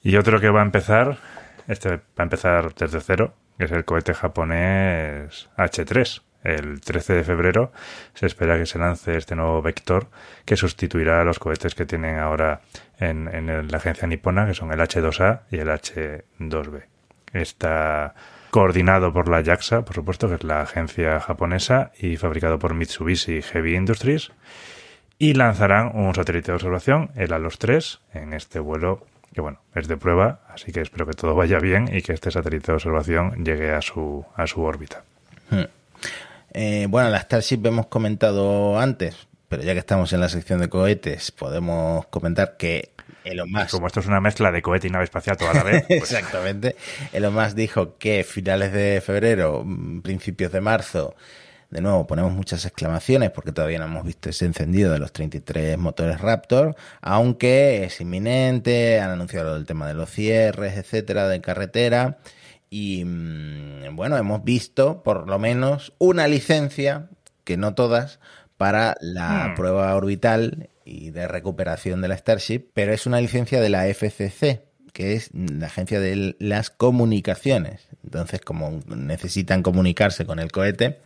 [0.03, 1.19] Y otro que va a empezar,
[1.67, 6.23] este va a empezar desde cero, que es el cohete japonés H3.
[6.45, 7.73] El 13 de febrero
[8.15, 10.09] se espera que se lance este nuevo vector
[10.45, 12.61] que sustituirá a los cohetes que tienen ahora
[13.01, 16.85] en, en la agencia nipona, que son el H2A y el H2B.
[17.33, 18.15] Esta
[18.51, 23.43] coordinado por la JAXA, por supuesto, que es la agencia japonesa, y fabricado por Mitsubishi
[23.43, 24.31] Heavy Industries.
[25.19, 29.89] Y lanzarán un satélite de observación, el ALOS 3, en este vuelo que, bueno, es
[29.89, 33.45] de prueba, así que espero que todo vaya bien y que este satélite de observación
[33.45, 35.05] llegue a su, a su órbita.
[35.51, 35.65] Hmm.
[36.53, 40.69] Eh, bueno, la Starship hemos comentado antes, pero ya que estamos en la sección de
[40.69, 42.91] cohetes, podemos comentar que
[43.29, 43.71] Elon Musk.
[43.71, 45.85] Como esto es una mezcla de cohete y nave espacial toda la vez.
[45.89, 46.13] Pues...
[46.13, 46.77] Exactamente.
[47.13, 51.15] Elon Musk dijo que finales de febrero, mm, principios de marzo,
[51.71, 55.77] de nuevo ponemos muchas exclamaciones porque todavía no hemos visto ese encendido de los 33
[55.77, 62.19] motores Raptor, aunque es inminente, han anunciado el tema de los cierres, etcétera, de carretera.
[62.71, 67.09] Y mm, bueno, hemos visto por lo menos una licencia,
[67.45, 68.21] que no todas,
[68.59, 69.55] para la hmm.
[69.55, 74.63] prueba orbital y de recuperación de la Starship, pero es una licencia de la FCC,
[74.93, 77.89] que es la agencia de las comunicaciones.
[78.03, 80.99] Entonces, como necesitan comunicarse con el cohete,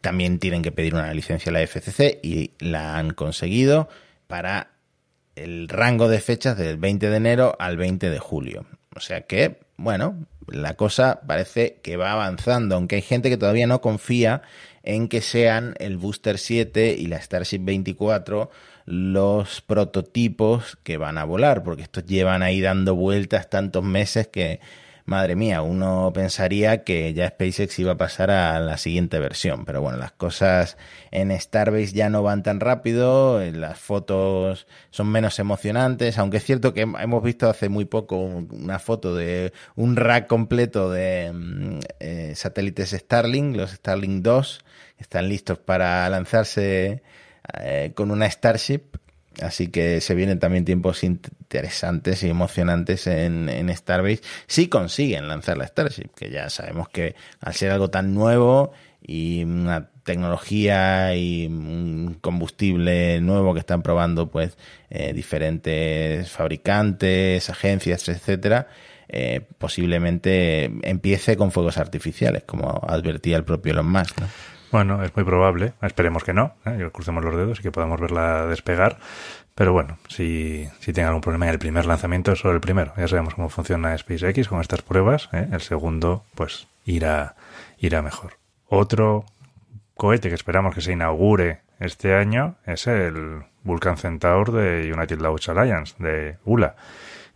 [0.00, 3.88] también tienen que pedir una licencia a la FCC y la han conseguido
[4.26, 4.70] para
[5.36, 8.66] el rango de fechas del 20 de enero al 20 de julio.
[8.96, 13.66] O sea que, bueno, la cosa parece que va avanzando, aunque hay gente que todavía
[13.66, 14.42] no confía
[14.82, 18.50] en que sean el Booster 7 y la Starship 24
[18.86, 24.60] los prototipos que van a volar, porque estos llevan ahí dando vueltas tantos meses que
[25.10, 29.80] madre mía, uno pensaría que ya SpaceX iba a pasar a la siguiente versión, pero
[29.82, 30.76] bueno, las cosas
[31.10, 36.74] en Starbase ya no van tan rápido, las fotos son menos emocionantes, aunque es cierto
[36.74, 42.32] que hemos visto hace muy poco una foto de un rack completo de mm, eh,
[42.36, 44.60] satélites Starlink, los Starlink 2,
[44.98, 47.02] están listos para lanzarse
[47.58, 48.82] eh, con una Starship
[49.40, 55.56] Así que se vienen también tiempos interesantes y emocionantes en, en, Starbase si consiguen lanzar
[55.56, 61.46] la Starship, que ya sabemos que al ser algo tan nuevo y una tecnología y
[61.46, 64.58] un combustible nuevo que están probando pues
[64.90, 68.66] eh, diferentes fabricantes, agencias, etcétera,
[69.08, 74.20] eh, posiblemente empiece con fuegos artificiales, como advertía el propio Elon Musk.
[74.72, 76.88] Bueno, es muy probable, esperemos que no, ¿eh?
[76.92, 78.98] crucemos los dedos y que podamos verla despegar.
[79.56, 82.92] Pero bueno, si, si tiene algún problema en el primer lanzamiento, es solo el primero.
[82.96, 85.28] Ya sabemos cómo funciona SpaceX con estas pruebas.
[85.32, 85.48] ¿eh?
[85.50, 87.34] El segundo, pues irá,
[87.78, 88.38] irá mejor.
[88.66, 89.24] Otro
[89.94, 95.48] cohete que esperamos que se inaugure este año es el Vulcan Centaur de United Launch
[95.48, 96.76] Alliance, de ULA.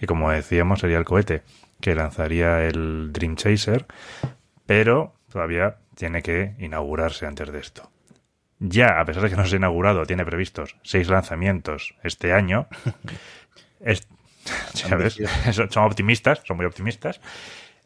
[0.00, 1.42] Y como decíamos, sería el cohete
[1.80, 3.86] que lanzaría el Dream Chaser,
[4.66, 7.90] pero todavía tiene que inaugurarse antes de esto.
[8.58, 12.66] Ya, a pesar de que no se ha inaugurado, tiene previstos seis lanzamientos este año.
[15.70, 17.20] son optimistas, son muy optimistas,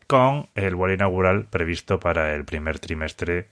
[0.06, 3.48] con el vuelo inaugural previsto para el primer trimestre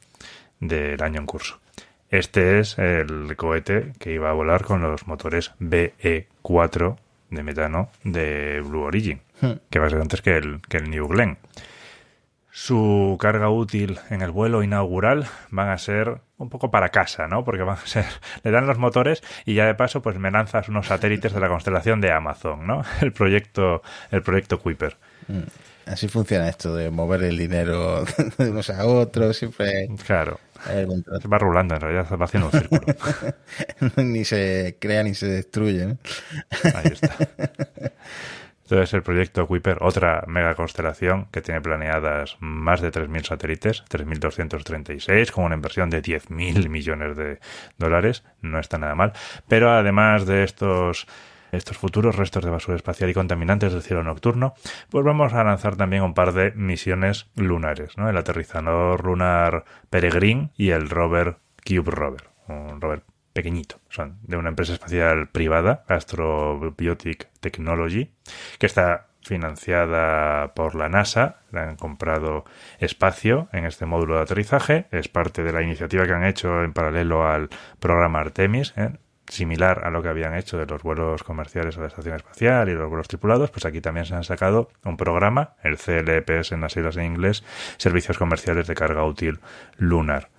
[0.60, 1.60] del año en curso.
[2.08, 6.96] Este es el cohete que iba a volar con los motores BE4
[7.30, 9.52] de metano de Blue Origin, hmm.
[9.68, 11.38] que va a ser antes que el, que el New Glenn.
[12.58, 17.44] Su carga útil en el vuelo inaugural van a ser un poco para casa, ¿no?
[17.44, 18.06] Porque van a ser,
[18.44, 21.48] le dan los motores y ya de paso pues me lanzas unos satélites de la
[21.48, 22.82] constelación de Amazon, ¿no?
[23.02, 24.96] El proyecto, el proyecto Kuiper.
[25.28, 25.42] Mm.
[25.84, 28.06] Así funciona esto de mover el dinero
[28.38, 29.88] de unos a otros, siempre.
[30.06, 30.40] Claro.
[30.64, 32.86] Se va rulando, en realidad se va haciendo un círculo.
[34.02, 35.98] ni se crea ni se destruye.
[36.74, 37.14] Ahí está.
[38.66, 45.30] Entonces el proyecto Kuiper, otra mega constelación que tiene planeadas más de 3.000 satélites, 3.236,
[45.30, 47.38] con una inversión de 10.000 millones de
[47.78, 49.12] dólares, no está nada mal.
[49.46, 51.06] Pero además de estos
[51.52, 54.54] estos futuros restos de basura espacial y contaminantes del cielo nocturno,
[54.90, 58.10] pues vamos a lanzar también un par de misiones lunares, ¿no?
[58.10, 61.92] El aterrizador lunar Peregrine y el rover Cube
[62.48, 63.02] un rover
[63.36, 63.76] pequeñito.
[63.90, 68.10] Son de una empresa espacial privada, Astrobiotic Technology,
[68.58, 71.40] que está financiada por la NASA.
[71.52, 72.46] Le han comprado
[72.78, 74.86] espacio en este módulo de aterrizaje.
[74.90, 78.72] Es parte de la iniciativa que han hecho en paralelo al programa Artemis.
[78.78, 78.92] ¿eh?
[79.28, 82.74] similar a lo que habían hecho de los vuelos comerciales a la estación espacial y
[82.74, 86.72] los vuelos tripulados, pues aquí también se han sacado un programa, el CLPS en las
[86.72, 87.42] siglas en inglés,
[87.76, 89.40] Servicios Comerciales de Carga Útil
[89.78, 90.30] Lunar.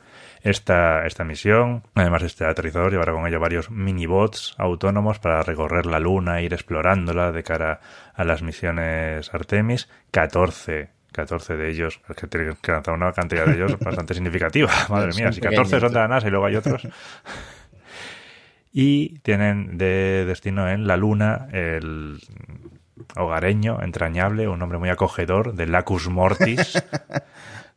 [0.47, 5.86] Esta, esta misión, además de este aterrizador, llevará con ello varios minibots autónomos para recorrer
[5.86, 7.81] la Luna, e ir explorándola de cara
[8.13, 9.89] a las misiones Artemis.
[10.12, 14.71] 14 14 de ellos, es que tienen que lanzar una cantidad de ellos bastante significativa.
[14.88, 16.88] Madre mía, si 14 son de la NASA y luego hay otros.
[18.71, 22.19] y tienen de destino en la Luna el
[23.17, 26.81] hogareño, entrañable, un hombre muy acogedor, de Lacus Mortis,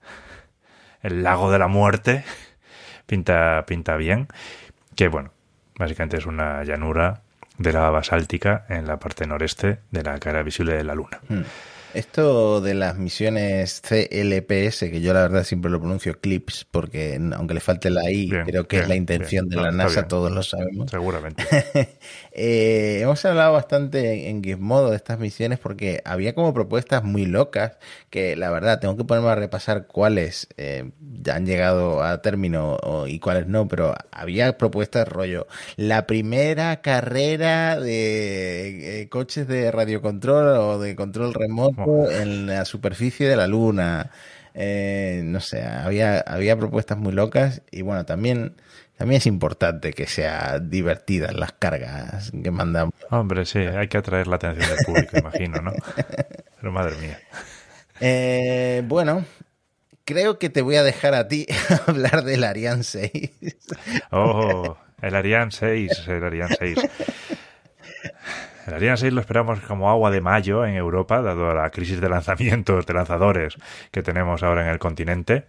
[1.03, 2.23] el lago de la muerte
[3.11, 4.29] pinta, pinta bien.
[4.95, 5.33] Que bueno,
[5.77, 7.23] básicamente es una llanura
[7.59, 11.21] de lava basáltica en la parte noreste de la cara visible de la Luna.
[11.29, 11.43] Hmm.
[11.95, 17.55] Esto de las misiones CLPS, que yo la verdad siempre lo pronuncio CLIPS, porque aunque
[17.55, 20.91] le falte la I, creo que es la intención de la NASA, todos lo sabemos.
[20.91, 21.43] Seguramente.
[22.33, 27.79] eh, hemos hablado bastante en Gizmodo de estas misiones porque había como propuestas muy locas
[28.09, 30.91] que la verdad tengo que ponerme a repasar cuáles eh,
[31.23, 35.49] ya han llegado a término y cuáles no, pero había propuestas rollo.
[35.77, 43.29] La primera carrera de eh, coches de radiocontrol o de control remoto en la superficie
[43.29, 44.11] de la Luna.
[44.55, 48.57] Eh, no sé, había, había propuestas muy locas y bueno, también
[49.01, 52.93] también es importante que sea divertidas las cargas que mandamos.
[53.09, 55.73] Hombre, sí, hay que atraer la atención del público, imagino, ¿no?
[56.61, 57.19] Pero madre mía.
[57.99, 59.25] Eh, bueno,
[60.05, 61.47] creo que te voy a dejar a ti
[61.87, 63.31] hablar del Ariane 6.
[64.11, 66.79] Oh, el Ariane 6, el Ariane 6.
[68.71, 72.09] El Ariane 6 lo esperamos como agua de mayo en Europa, dado la crisis de
[72.09, 73.57] lanzamientos de lanzadores
[73.91, 75.47] que tenemos ahora en el continente.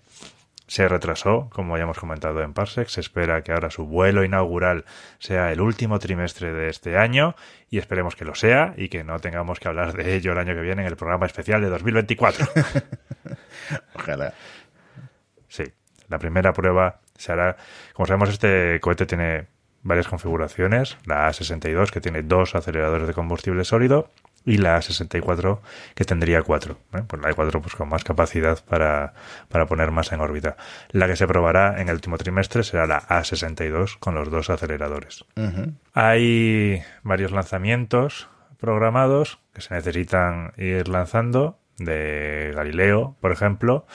[0.65, 2.88] Se retrasó, como ya hemos comentado en Parsec.
[2.88, 4.86] Se espera que ahora su vuelo inaugural
[5.19, 7.36] sea el último trimestre de este año
[7.69, 10.55] y esperemos que lo sea y que no tengamos que hablar de ello el año
[10.55, 12.47] que viene en el programa especial de 2024.
[13.93, 14.34] Ojalá.
[15.47, 15.65] Sí,
[16.10, 17.55] la primera prueba se hará.
[17.93, 19.45] Como sabemos, este cohete tiene
[19.83, 20.97] varias configuraciones.
[21.05, 24.09] La A62, que tiene dos aceleradores de combustible sólido,
[24.45, 25.59] y la A64,
[25.93, 26.77] que tendría cuatro.
[26.93, 27.03] ¿eh?
[27.05, 29.13] Pues la A4 pues, con más capacidad para,
[29.49, 30.57] para poner más en órbita.
[30.89, 35.25] La que se probará en el último trimestre será la A62, con los dos aceleradores.
[35.93, 43.85] Hay varios lanzamientos programados que se necesitan ir lanzando, de Galileo, por ejemplo.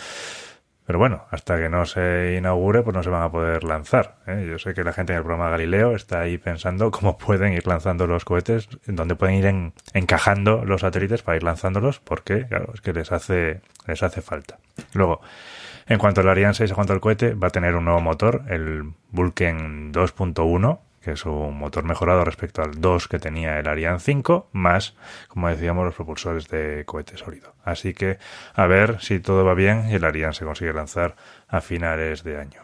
[0.86, 4.16] Pero bueno, hasta que no se inaugure, pues no se van a poder lanzar.
[4.26, 4.46] ¿eh?
[4.48, 7.66] Yo sé que la gente en el programa Galileo está ahí pensando cómo pueden ir
[7.66, 12.70] lanzando los cohetes, dónde pueden ir en- encajando los satélites para ir lanzándolos, porque, claro,
[12.72, 14.58] es que les hace, les hace falta.
[14.94, 15.20] Luego,
[15.88, 18.42] en cuanto al Ariane 6, en cuanto al cohete, va a tener un nuevo motor,
[18.48, 24.00] el Vulcan 2.1, que es un motor mejorado respecto al 2 que tenía el Ariane
[24.00, 24.96] 5, más,
[25.28, 27.54] como decíamos, los propulsores de cohete sólido.
[27.62, 28.18] Así que
[28.54, 31.14] a ver si todo va bien y el Ariane se consigue lanzar
[31.46, 32.60] a finales de año.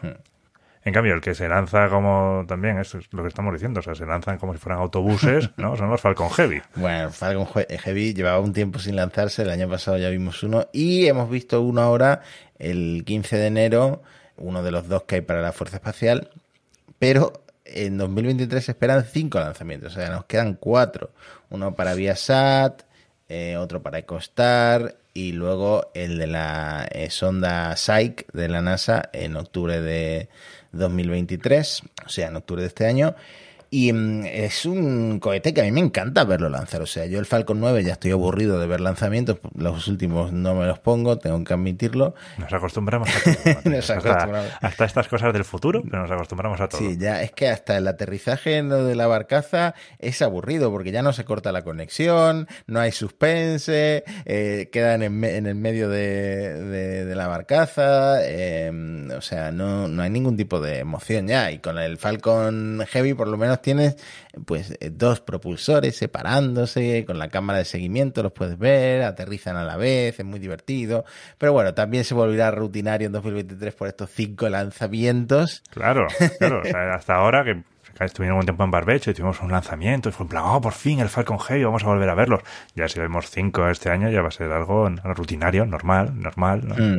[0.83, 3.83] En cambio, el que se lanza como también, eso es lo que estamos diciendo, o
[3.83, 5.77] sea, se lanzan como si fueran autobuses, ¿no?
[5.77, 6.61] Son los Falcon Heavy.
[6.75, 11.07] Bueno, Falcon Heavy llevaba un tiempo sin lanzarse, el año pasado ya vimos uno y
[11.07, 12.23] hemos visto uno ahora
[12.59, 14.03] el 15 de enero,
[14.35, 16.27] uno de los dos que hay para la Fuerza Espacial,
[16.99, 21.11] pero en 2023 se esperan cinco lanzamientos, o sea, nos quedan cuatro,
[21.49, 22.83] uno para Viasat,
[23.29, 29.09] eh, otro para Ecostar y luego el de la eh, sonda Psyche de la NASA
[29.13, 30.29] en octubre de
[30.71, 33.15] 2023, o sea, en octubre de este año.
[33.75, 36.83] Y mm, es un cohete que a mí me encanta verlo lanzar.
[36.83, 39.39] O sea, yo el Falcon 9 ya estoy aburrido de ver lanzamientos.
[39.57, 42.13] Los últimos no me los pongo, tengo que admitirlo.
[42.37, 43.33] Nos acostumbramos a todo.
[43.71, 44.51] Nos hasta, acostumbramos.
[44.61, 46.77] hasta estas cosas del futuro, pero nos acostumbramos a todo.
[46.81, 50.91] Sí, ya es que hasta el aterrizaje en lo de la barcaza es aburrido porque
[50.91, 56.61] ya no se corta la conexión, no hay suspense, eh, quedan en, el medio de,
[56.61, 58.71] de- de la barcaza, eh,
[59.17, 61.49] o sea, no, no hay ningún tipo de emoción ya.
[61.51, 63.97] Y con el Falcon Heavy por lo menos tienes
[64.45, 69.63] pues eh, dos propulsores separándose, con la cámara de seguimiento los puedes ver, aterrizan a
[69.63, 71.05] la vez, es muy divertido.
[71.39, 75.63] Pero bueno, también se volverá rutinario en 2023 por estos cinco lanzamientos.
[75.71, 76.05] Claro,
[76.37, 76.61] claro.
[76.61, 77.63] O sea, hasta ahora que
[77.99, 80.73] estuvimos un tiempo en Barbecho y tuvimos un lanzamiento y fue en plan, oh, por
[80.73, 82.41] fin el Falcon Heavy, vamos a volver a verlos.
[82.75, 86.67] Ya si vemos cinco este año ya va a ser algo rutinario, normal, normal.
[86.67, 86.75] ¿no?
[86.75, 86.97] Mm.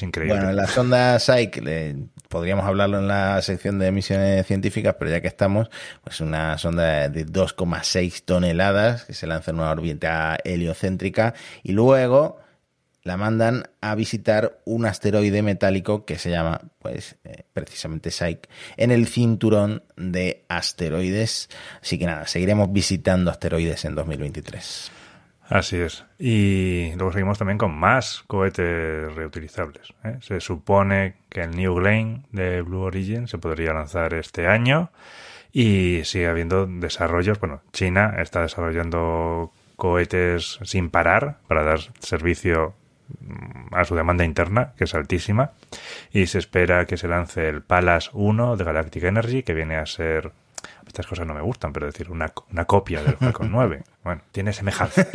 [0.00, 0.36] Increíble.
[0.38, 1.96] Bueno, la sonda Psyche, le-
[2.28, 5.68] podríamos hablarlo en la sección de misiones científicas, pero ya que estamos,
[6.02, 12.40] pues una sonda de 2,6 toneladas que se lanza en una órbita heliocéntrica y luego
[13.04, 18.92] la mandan a visitar un asteroide metálico que se llama, pues, eh, precisamente Psyche, en
[18.92, 21.48] el cinturón de asteroides.
[21.82, 24.92] Así que nada, seguiremos visitando asteroides en 2023.
[25.52, 26.06] Así es.
[26.18, 29.92] Y luego seguimos también con más cohetes reutilizables.
[30.02, 30.16] ¿eh?
[30.22, 34.90] Se supone que el New Glenn de Blue Origin se podría lanzar este año
[35.52, 37.38] y sigue habiendo desarrollos.
[37.38, 42.72] Bueno, China está desarrollando cohetes sin parar para dar servicio
[43.20, 45.50] mm, a su demanda interna, que es altísima,
[46.14, 49.84] y se espera que se lance el Pallas 1 de Galactic Energy, que viene a
[49.84, 50.32] ser
[50.92, 53.82] estas cosas no me gustan, pero decir una, una copia del Falcon 9.
[54.04, 55.06] Bueno, tiene semejanza.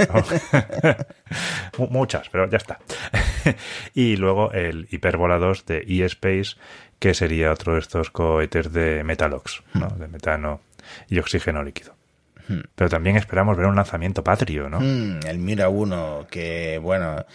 [1.77, 1.87] ¿no?
[1.89, 2.79] Muchas, pero ya está.
[3.93, 6.57] y luego el Hyperbola 2 de eSpace,
[6.97, 9.87] que sería otro de estos cohetes de Metalox, ¿no?
[9.89, 10.61] de metano
[11.09, 11.95] y oxígeno líquido.
[12.75, 14.79] Pero también esperamos ver un lanzamiento patrio, ¿no?
[14.79, 17.25] Mm, el Mira 1, que bueno,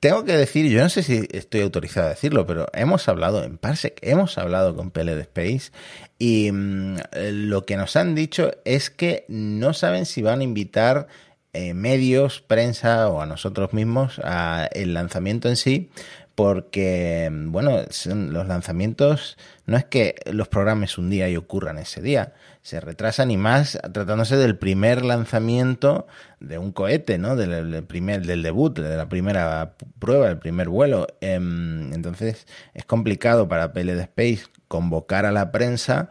[0.00, 3.58] tengo que decir, yo no sé si estoy autorizado a decirlo, pero hemos hablado en
[3.58, 5.70] Parsec, hemos hablado con PLD Space
[6.18, 11.08] y mm, lo que nos han dicho es que no saben si van a invitar
[11.52, 15.90] eh, medios, prensa o a nosotros mismos a el lanzamiento en sí,
[16.34, 19.36] porque, bueno, los lanzamientos
[19.66, 22.32] no es que los programes un día y ocurran ese día,
[22.62, 26.06] se retrasan y más tratándose del primer lanzamiento
[26.40, 27.36] de un cohete, ¿no?
[27.36, 31.06] Del, primer, del debut, de la primera prueba, el primer vuelo.
[31.20, 36.08] Em, entonces es complicado para PLD Space convocar a la prensa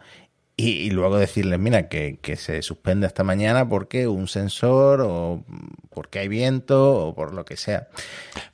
[0.62, 5.44] y, luego decirles, mira, que, se suspende esta mañana porque un sensor o
[5.92, 7.88] porque hay viento o por lo que sea.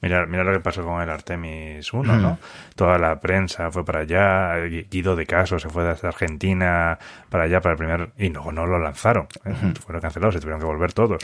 [0.01, 2.39] Mira, mira lo que pasó con el Artemis 1, ¿no?
[2.75, 4.57] Toda la prensa fue para allá,
[4.91, 6.99] Guido de Caso se fue desde Argentina
[7.29, 8.11] para allá para el primer...
[8.19, 9.29] y no, no lo lanzaron,
[9.85, 11.23] fueron cancelados y tuvieron que volver todos.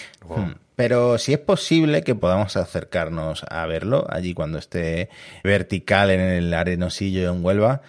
[0.77, 5.09] Pero si es posible que podamos acercarnos a verlo allí cuando esté
[5.43, 7.83] vertical en el arenosillo en Huelva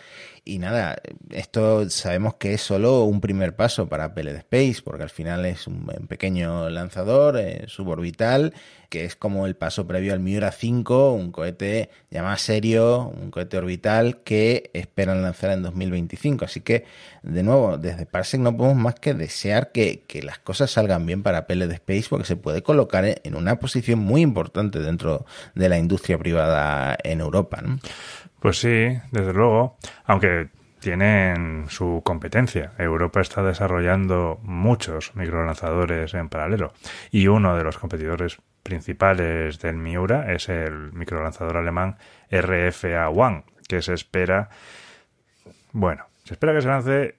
[0.47, 5.09] y nada, esto sabemos que es solo un primer paso para PLD Space, porque al
[5.09, 8.53] final es un pequeño lanzador eh, suborbital,
[8.89, 13.31] que es como el paso previo al Miura 5, un cohete ya más serio, un
[13.31, 16.45] cohete orbital que esperan lanzar en 2025.
[16.45, 16.85] Así que,
[17.23, 21.47] de nuevo, desde Parsec no podemos más que desear que, las cosas salgan bien para
[21.47, 25.25] PLD Space, porque se puede colocar en una posición muy importante dentro
[25.55, 27.61] de la industria privada en Europa.
[27.63, 27.79] ¿no?
[28.45, 32.73] Pues sí, desde luego, aunque tienen su competencia.
[32.77, 36.71] Europa está desarrollando muchos microlanzadores en paralelo
[37.09, 41.97] y uno de los competidores principales del Miura es el microlanzador alemán
[42.29, 44.49] RFA-1, que se espera,
[45.71, 47.15] bueno, se espera que se lance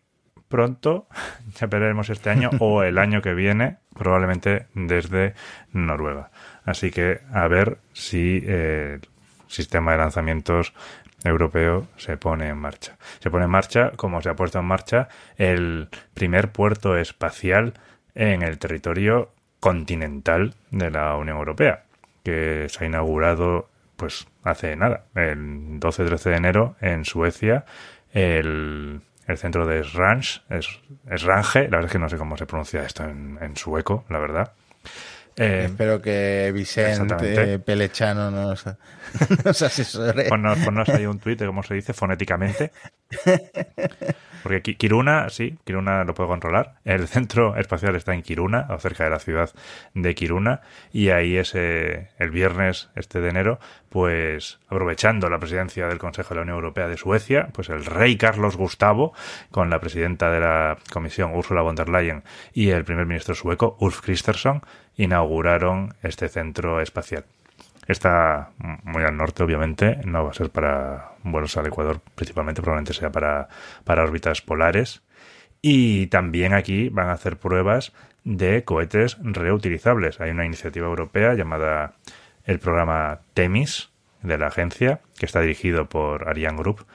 [0.47, 1.09] pronto,
[1.61, 5.35] ya veremos este año o el año que viene, probablemente desde
[5.73, 6.31] Noruega.
[6.65, 9.01] Así que a ver si el
[9.49, 10.73] sistema de lanzamientos
[11.27, 12.97] europeo se pone en marcha.
[13.21, 17.75] Se pone en marcha, como se ha puesto en marcha, el primer puerto espacial
[18.15, 21.85] en el territorio continental de la Unión Europea,
[22.23, 27.65] que se ha inaugurado pues hace nada, el 12-13 de enero en Suecia,
[28.13, 29.01] el,
[29.37, 30.81] centro de Srange, es,
[31.17, 34.53] Srange, la verdad es que no sé cómo se pronuncia esto en sueco, la verdad,
[35.37, 38.65] eh, Espero que Vicente Pelechano nos,
[39.45, 40.29] nos asesore.
[40.29, 42.73] Ponnos, ahí un tuit de cómo se dice fonéticamente.
[44.43, 46.75] Porque Kiruna, sí, Kiruna lo puedo controlar.
[46.85, 49.51] El centro espacial está en Kiruna, o cerca de la ciudad
[49.95, 50.61] de Kiruna,
[50.93, 56.35] y ahí es el viernes este de enero, pues aprovechando la presidencia del Consejo de
[56.37, 59.15] la Unión Europea de Suecia, pues el rey Carlos Gustavo,
[59.51, 63.77] con la presidenta de la Comisión Ursula von der Leyen y el primer ministro sueco
[63.81, 64.63] Ulf Kristersson,
[64.97, 67.25] inauguraron este centro espacial.
[67.87, 68.51] Está
[68.85, 73.13] muy al norte, obviamente, no va a ser para vuelos al Ecuador, principalmente probablemente sea
[73.13, 73.49] para,
[73.85, 75.03] para órbitas polares.
[75.63, 77.93] Y también aquí van a hacer pruebas
[78.25, 80.21] de cohetes reutilizables.
[80.21, 81.95] Hay una iniciativa europea llamada
[82.45, 83.91] el programa TEMIS
[84.23, 86.87] de la agencia, que está dirigido por Ariane Group.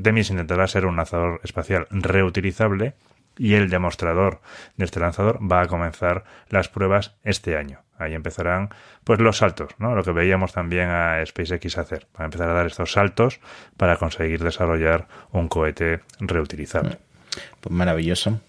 [0.00, 2.94] TEMIS intentará ser un lanzador espacial reutilizable
[3.38, 4.40] y el demostrador
[4.76, 7.80] de este lanzador va a comenzar las pruebas este año.
[7.98, 8.70] Ahí empezarán
[9.04, 9.94] pues los saltos, ¿no?
[9.94, 13.40] Lo que veíamos también a SpaceX hacer, para empezar a dar estos saltos
[13.76, 16.98] para conseguir desarrollar un cohete reutilizable.
[17.60, 18.40] Pues maravilloso.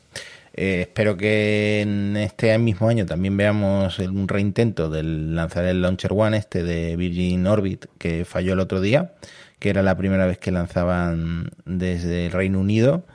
[0.54, 6.12] Eh, espero que en este mismo año también veamos un reintento del lanzar el Launcher
[6.14, 9.14] One este de Virgin Orbit que falló el otro día,
[9.60, 13.06] que era la primera vez que lanzaban desde el Reino Unido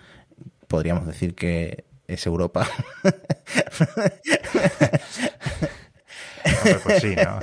[0.73, 2.67] podríamos decir que es Europa.
[6.83, 7.41] pues sí, ¿no?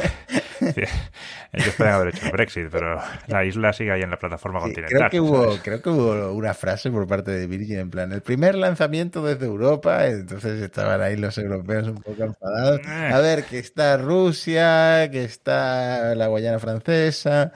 [1.53, 4.97] Ellos pueden haber hecho el Brexit, pero la isla sigue ahí en la plataforma continental.
[4.97, 8.21] Creo que, hubo, creo que hubo una frase por parte de Virgin en plan, el
[8.21, 12.81] primer lanzamiento desde Europa, entonces estaban ahí los europeos un poco enfadados.
[12.81, 13.11] Eh.
[13.13, 17.53] A ver, que está Rusia, que está la Guayana francesa,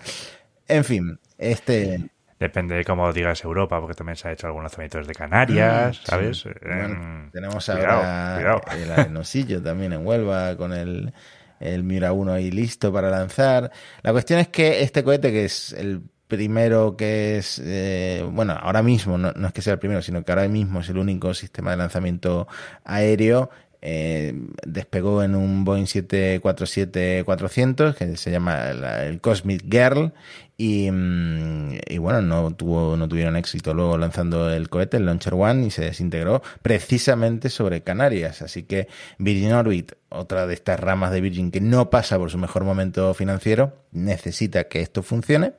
[0.68, 2.13] en fin, este...
[2.44, 6.06] Depende de cómo digas Europa, porque también se ha hecho algunos lanzamientos de Canarias, mm,
[6.06, 6.46] ¿sabes?
[6.62, 11.14] Em, tenemos ahora el arenosillo también en Huelva con el,
[11.62, 13.72] el Mira 1 ahí listo para lanzar.
[14.02, 18.84] La cuestión es que este cohete, que es el primero que es, eh, bueno, ahora
[18.84, 21.34] mismo, no, no, es que sea el primero, sino que ahora mismo es el único
[21.34, 22.50] sistema de lanzamiento
[22.84, 23.52] aéreo,
[23.86, 24.34] eh,
[24.66, 30.14] despegó en un Boeing 747-400 que se llama el Cosmic Girl
[30.56, 35.34] y, mm, y, bueno, no, tuvo, no tuvieron éxito luego lanzando el cohete, el Launcher
[35.34, 38.42] One, y se desintegró precisamente sobre Canarias.
[38.42, 42.38] Así que Virgin Orbit, otra de estas ramas de Virgin que no pasa por su
[42.38, 45.56] mejor momento financiero, necesita que esto funcione.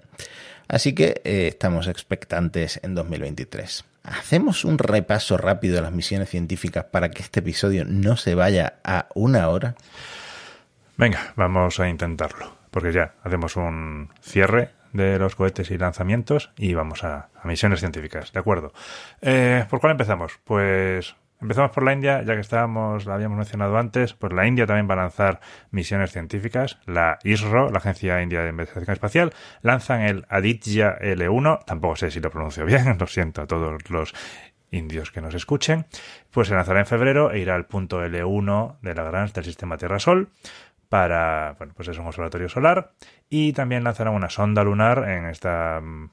[0.66, 3.84] Así que eh, estamos expectantes en 2023.
[4.05, 8.74] Hacemos un repaso rápido de las misiones científicas para que este episodio no se vaya
[8.84, 9.76] a una hora.
[10.98, 16.74] Venga, vamos a intentarlo, porque ya hacemos un cierre de los cohetes y lanzamientos y
[16.74, 18.72] vamos a, misiones científicas, ¿de acuerdo?
[19.22, 20.38] Eh, ¿Por cuál empezamos?
[20.44, 24.64] Pues Empezamos por la India, ya que estábamos, la habíamos mencionado antes, pues la India
[24.64, 25.40] también va a lanzar
[25.70, 26.78] misiones científicas.
[26.86, 32.20] La ISRO, la Agencia India de Investigación Espacial, lanzan el Aditya L1, tampoco sé si
[32.20, 34.14] lo pronuncio bien, lo siento a todos los
[34.70, 35.84] indios que nos escuchen,
[36.30, 39.76] pues se lanzará en febrero e irá al punto L1 de la Lagrange del sistema
[39.76, 40.30] Tierra-Sol
[40.88, 42.92] para, bueno, pues es un observatorio solar.
[43.28, 46.09] Y también lanzarán una sonda lunar en esta mm,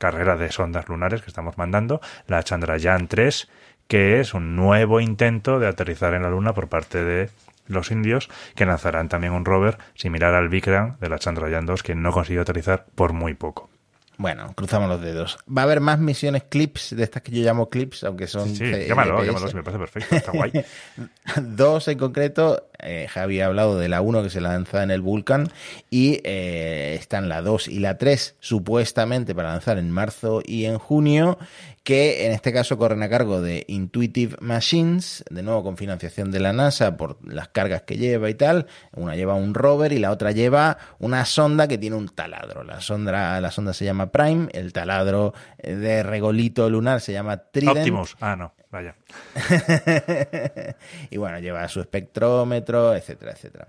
[0.00, 3.50] carrera de sondas lunares que estamos mandando, la Chandrayaan 3,
[3.90, 7.28] que es un nuevo intento de aterrizar en la Luna por parte de
[7.66, 11.96] los indios, que lanzarán también un rover similar al Vikram de la Chandrayaan 2, que
[11.96, 13.68] no consiguió aterrizar por muy poco.
[14.16, 15.38] Bueno, cruzamos los dedos.
[15.48, 18.54] Va a haber más misiones clips, de estas que yo llamo clips, aunque son.
[18.54, 20.52] Sí, llámalo, llámalo, me parece perfecto, está guay.
[21.42, 25.00] Dos en concreto, eh, Javi ha hablado de la 1 que se lanza en el
[25.00, 25.48] Vulcan
[25.90, 30.78] y eh, están la 2 y la 3 supuestamente para lanzar en marzo y en
[30.78, 31.38] junio
[31.82, 36.38] que en este caso corren a cargo de Intuitive Machines, de nuevo con financiación de
[36.38, 38.66] la NASA por las cargas que lleva y tal.
[38.92, 42.64] Una lleva un rover y la otra lleva una sonda que tiene un taladro.
[42.64, 47.78] La sonda, la sonda se llama Prime, el taladro de regolito lunar se llama Trident.
[47.78, 48.94] Optimus, ah no, vaya.
[51.10, 53.68] y bueno, lleva su espectrómetro, etcétera, etcétera.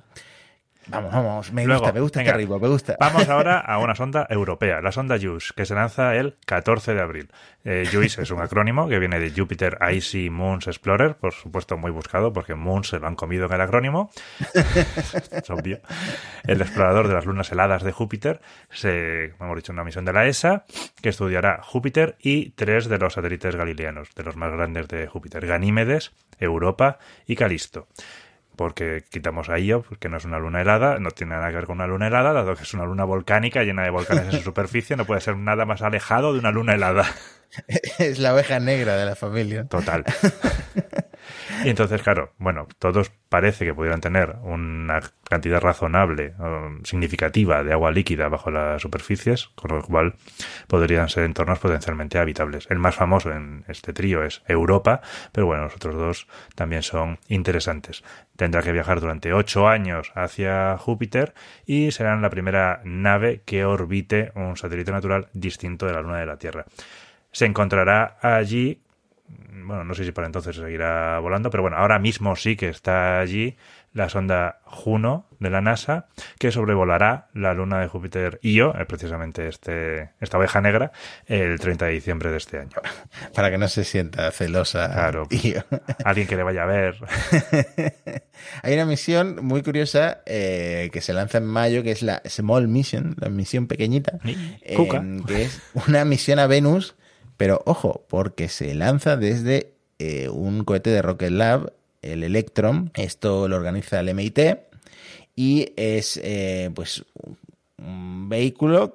[0.88, 2.98] Vamos, vamos, me gusta, me gusta este me gusta.
[3.00, 7.02] Vamos ahora a una sonda europea, la sonda JUICE, que se lanza el 14 de
[7.02, 7.30] abril.
[7.64, 11.92] Eh, JUICE es un acrónimo que viene de Jupiter Icy Moons Explorer, por supuesto muy
[11.92, 14.10] buscado porque Moons se lo han comido en el acrónimo.
[15.32, 15.80] es obvio.
[16.46, 20.26] El explorador de las lunas heladas de Júpiter, se, hemos dicho, una misión de la
[20.26, 20.66] ESA
[21.02, 25.46] que estudiará Júpiter y tres de los satélites galileanos, de los más grandes de Júpiter,
[25.46, 27.88] Ganímedes, Europa y Calisto
[28.56, 31.66] porque quitamos a Io, que no es una luna helada, no tiene nada que ver
[31.66, 34.40] con una luna helada, dado que es una luna volcánica llena de volcanes en su
[34.44, 37.06] superficie, no puede ser nada más alejado de una luna helada.
[38.00, 39.66] Es la oveja negra de la familia.
[39.66, 40.06] Total.
[41.66, 46.34] Y entonces, claro, bueno, todos parece que pudieran tener una cantidad razonable,
[46.84, 50.16] significativa de agua líquida bajo las superficies, con lo cual
[50.68, 52.68] podrían ser entornos potencialmente habitables.
[52.70, 55.02] El más famoso en este trío es Europa,
[55.32, 58.04] pero bueno, los otros dos también son interesantes.
[58.36, 61.34] Tendrá que viajar durante ocho años hacia Júpiter
[61.66, 66.26] y serán la primera nave que orbite un satélite natural distinto de la Luna de
[66.26, 66.66] la Tierra.
[67.32, 68.82] Se encontrará allí
[69.66, 73.20] bueno, no sé si para entonces seguirá volando, pero bueno, ahora mismo sí que está
[73.20, 73.56] allí
[73.94, 76.08] la sonda Juno de la NASA,
[76.40, 80.92] que sobrevolará la luna de Júpiter Io, eh, precisamente este, esta oveja negra,
[81.26, 82.78] el 30 de diciembre de este año.
[83.36, 84.90] Para que no se sienta celosa.
[84.92, 85.28] Claro.
[86.06, 86.96] Alguien que le vaya a ver.
[88.64, 92.68] Hay una misión muy curiosa eh, que se lanza en mayo, que es la Small
[92.68, 96.96] Mission, la misión pequeñita, que es una misión a Venus
[97.42, 101.74] pero ojo, porque se lanza desde eh, un cohete de Rocket Lab,
[102.04, 102.92] el Electron.
[102.94, 104.60] Esto lo organiza el MIT
[105.36, 107.04] y es eh, pues
[107.80, 108.94] un vehículo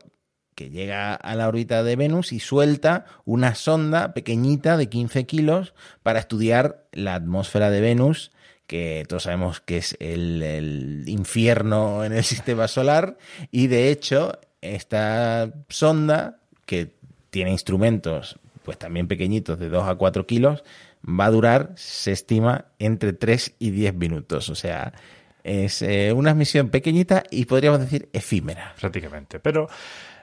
[0.54, 5.74] que llega a la órbita de Venus y suelta una sonda pequeñita de 15 kilos
[6.04, 8.30] para estudiar la atmósfera de Venus,
[8.68, 13.18] que todos sabemos que es el, el infierno en el sistema solar.
[13.50, 16.95] Y de hecho, esta sonda, que
[17.36, 20.64] tiene instrumentos pues también pequeñitos de 2 a 4 kilos,
[21.06, 24.48] va a durar, se estima, entre 3 y 10 minutos.
[24.48, 24.94] O sea,
[25.44, 28.74] es eh, una misión pequeñita y podríamos decir efímera.
[28.80, 29.68] Prácticamente, pero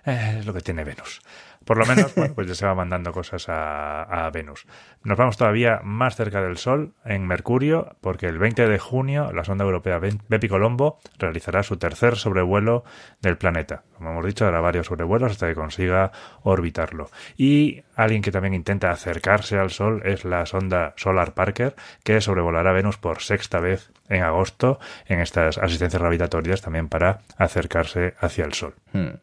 [0.08, 1.22] eh, es lo que tiene Venus.
[1.66, 4.66] Por lo menos, bueno, pues ya se va mandando cosas a, Venus.
[5.04, 9.44] Nos vamos todavía más cerca del Sol, en Mercurio, porque el 20 de junio la
[9.44, 12.84] sonda europea Bepi Colombo realizará su tercer sobrevuelo
[13.22, 13.84] del planeta.
[13.98, 16.12] Como hemos dicho, hará varios sobrevuelos hasta que consiga
[16.42, 17.10] orbitarlo.
[17.38, 22.72] Y alguien que también intenta acercarse al Sol es la sonda Solar Parker, que sobrevolará
[22.74, 28.54] Venus por sexta vez en agosto en estas asistencias gravitatorias también para acercarse hacia el
[28.54, 28.76] Sol.
[28.94, 29.18] Hmm.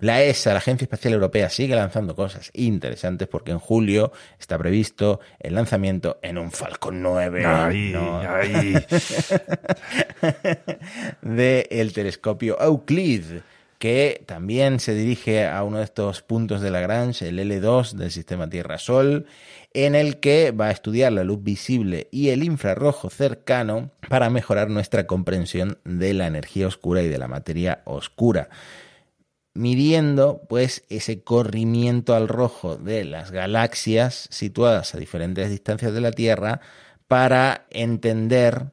[0.00, 4.10] La ESA, la Agencia Espacial Europea, sigue lanzando cosas interesantes porque en julio
[4.40, 7.46] está previsto el lanzamiento en un Falcon 9
[11.22, 13.22] del telescopio Euclid
[13.78, 18.48] que también se dirige a uno de estos puntos de Lagrange, el L2 del sistema
[18.48, 19.26] Tierra-Sol,
[19.74, 24.70] en el que va a estudiar la luz visible y el infrarrojo cercano para mejorar
[24.70, 28.50] nuestra comprensión de la energía oscura y de la materia oscura
[29.54, 36.12] midiendo pues ese corrimiento al rojo de las galaxias situadas a diferentes distancias de la
[36.12, 36.60] Tierra
[37.06, 38.72] para entender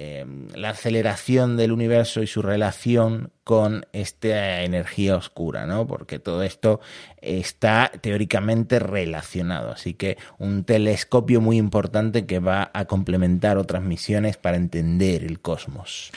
[0.00, 0.24] eh,
[0.54, 5.88] la aceleración del universo y su relación con esta energía oscura, ¿no?
[5.88, 6.80] Porque todo esto
[7.20, 9.72] está teóricamente relacionado.
[9.72, 15.40] Así que un telescopio muy importante que va a complementar otras misiones para entender el
[15.40, 16.12] cosmos.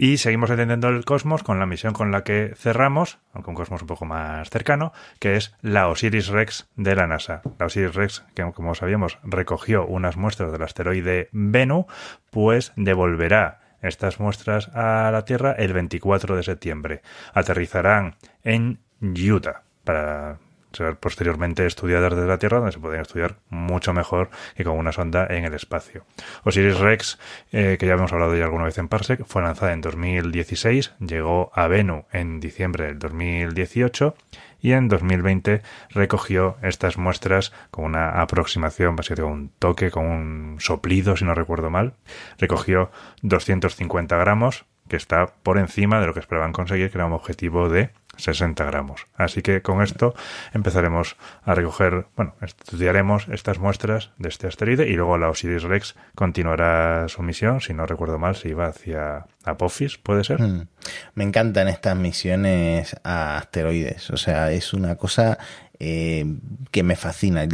[0.00, 3.82] Y seguimos entendiendo el cosmos con la misión con la que cerramos, aunque un cosmos
[3.82, 7.42] un poco más cercano, que es la Osiris Rex de la NASA.
[7.58, 11.88] La Osiris Rex, que como sabíamos recogió unas muestras del asteroide Bennu,
[12.30, 17.02] pues devolverá estas muestras a la Tierra el 24 de septiembre.
[17.34, 20.38] Aterrizarán en Utah para
[20.72, 24.92] ser posteriormente estudiadas desde la Tierra, donde se podrían estudiar mucho mejor que con una
[24.92, 26.04] sonda en el espacio.
[26.44, 27.18] Osiris Rex,
[27.52, 31.50] eh, que ya hemos hablado ya alguna vez en Parsec, fue lanzada en 2016, llegó
[31.54, 34.14] a Bennu en diciembre del 2018
[34.60, 40.56] y en 2020 recogió estas muestras con una aproximación, básicamente con un toque, con un
[40.60, 41.94] soplido, si no recuerdo mal.
[42.38, 42.90] Recogió
[43.22, 47.68] 250 gramos, que está por encima de lo que esperaban conseguir, que era un objetivo
[47.68, 49.06] de 60 gramos.
[49.16, 50.14] Así que con esto
[50.52, 55.94] empezaremos a recoger, bueno, estudiaremos estas muestras de este asteroide y luego la Osiris Rex
[56.14, 60.40] continuará su misión, si no recuerdo mal, se iba hacia Apophis, ¿puede ser?
[60.40, 60.68] Mm.
[61.14, 65.38] Me encantan estas misiones a asteroides, o sea, es una cosa
[65.80, 66.24] eh,
[66.70, 67.46] que me fascina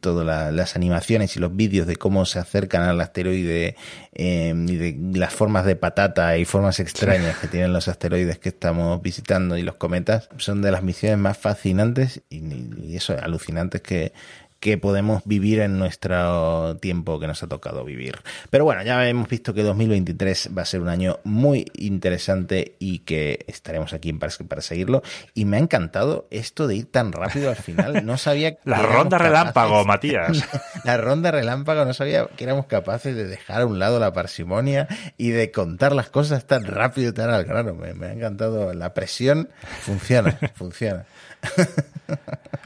[0.00, 3.76] todas las animaciones y los vídeos de cómo se acercan al asteroide
[4.12, 8.50] eh, y de las formas de patata y formas extrañas que tienen los asteroides que
[8.50, 12.42] estamos visitando y los cometas son de las misiones más fascinantes y,
[12.82, 14.12] y eso alucinantes que,
[14.60, 18.18] que podemos vivir en nuestro tiempo que nos ha tocado vivir.
[18.50, 23.00] Pero bueno, ya hemos visto que 2023 va a ser un año muy interesante y
[23.00, 25.02] que estaremos aquí en para seguirlo.
[25.34, 28.04] Y me ha encantado esto de ir tan rápido al final.
[28.04, 30.44] No sabía La ronda relámpago, Matías.
[30.84, 34.88] La ronda relámpago, no sabía que éramos capaces de dejar a un lado la parsimonia
[35.16, 37.74] y de contar las cosas tan rápido y tan al grano.
[37.74, 38.72] Me, me ha encantado.
[38.74, 39.48] La presión
[39.80, 41.06] funciona, funciona.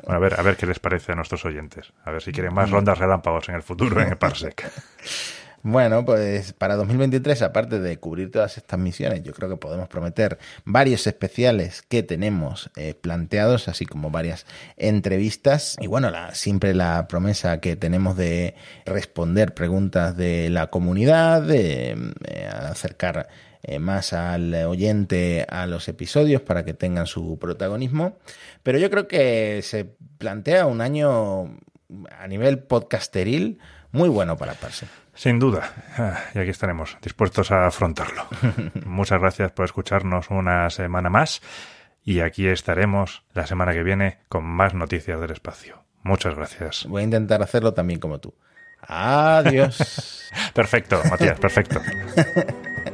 [0.06, 1.92] Bueno, a ver, a ver qué les parece a nuestros oyentes.
[2.04, 4.70] A ver si quieren más rondas relámpagos en el futuro en el Parsec.
[5.66, 10.38] Bueno, pues para 2023, aparte de cubrir todas estas misiones, yo creo que podemos prometer
[10.66, 14.44] varios especiales que tenemos eh, planteados, así como varias
[14.76, 15.78] entrevistas.
[15.80, 22.12] Y bueno, la, siempre la promesa que tenemos de responder preguntas de la comunidad, de
[22.26, 23.28] eh, acercar
[23.66, 28.18] eh, más al oyente a los episodios para que tengan su protagonismo.
[28.62, 31.56] Pero yo creo que se plantea un año
[32.18, 33.58] a nivel podcasteril
[33.92, 34.86] muy bueno para Parse.
[35.14, 35.72] Sin duda.
[35.96, 38.26] Ah, y aquí estaremos dispuestos a afrontarlo.
[38.84, 41.40] Muchas gracias por escucharnos una semana más.
[42.02, 45.84] Y aquí estaremos la semana que viene con más noticias del espacio.
[46.02, 46.84] Muchas gracias.
[46.86, 48.34] Voy a intentar hacerlo también como tú.
[48.82, 50.30] Adiós.
[50.54, 51.80] perfecto, Matías, perfecto.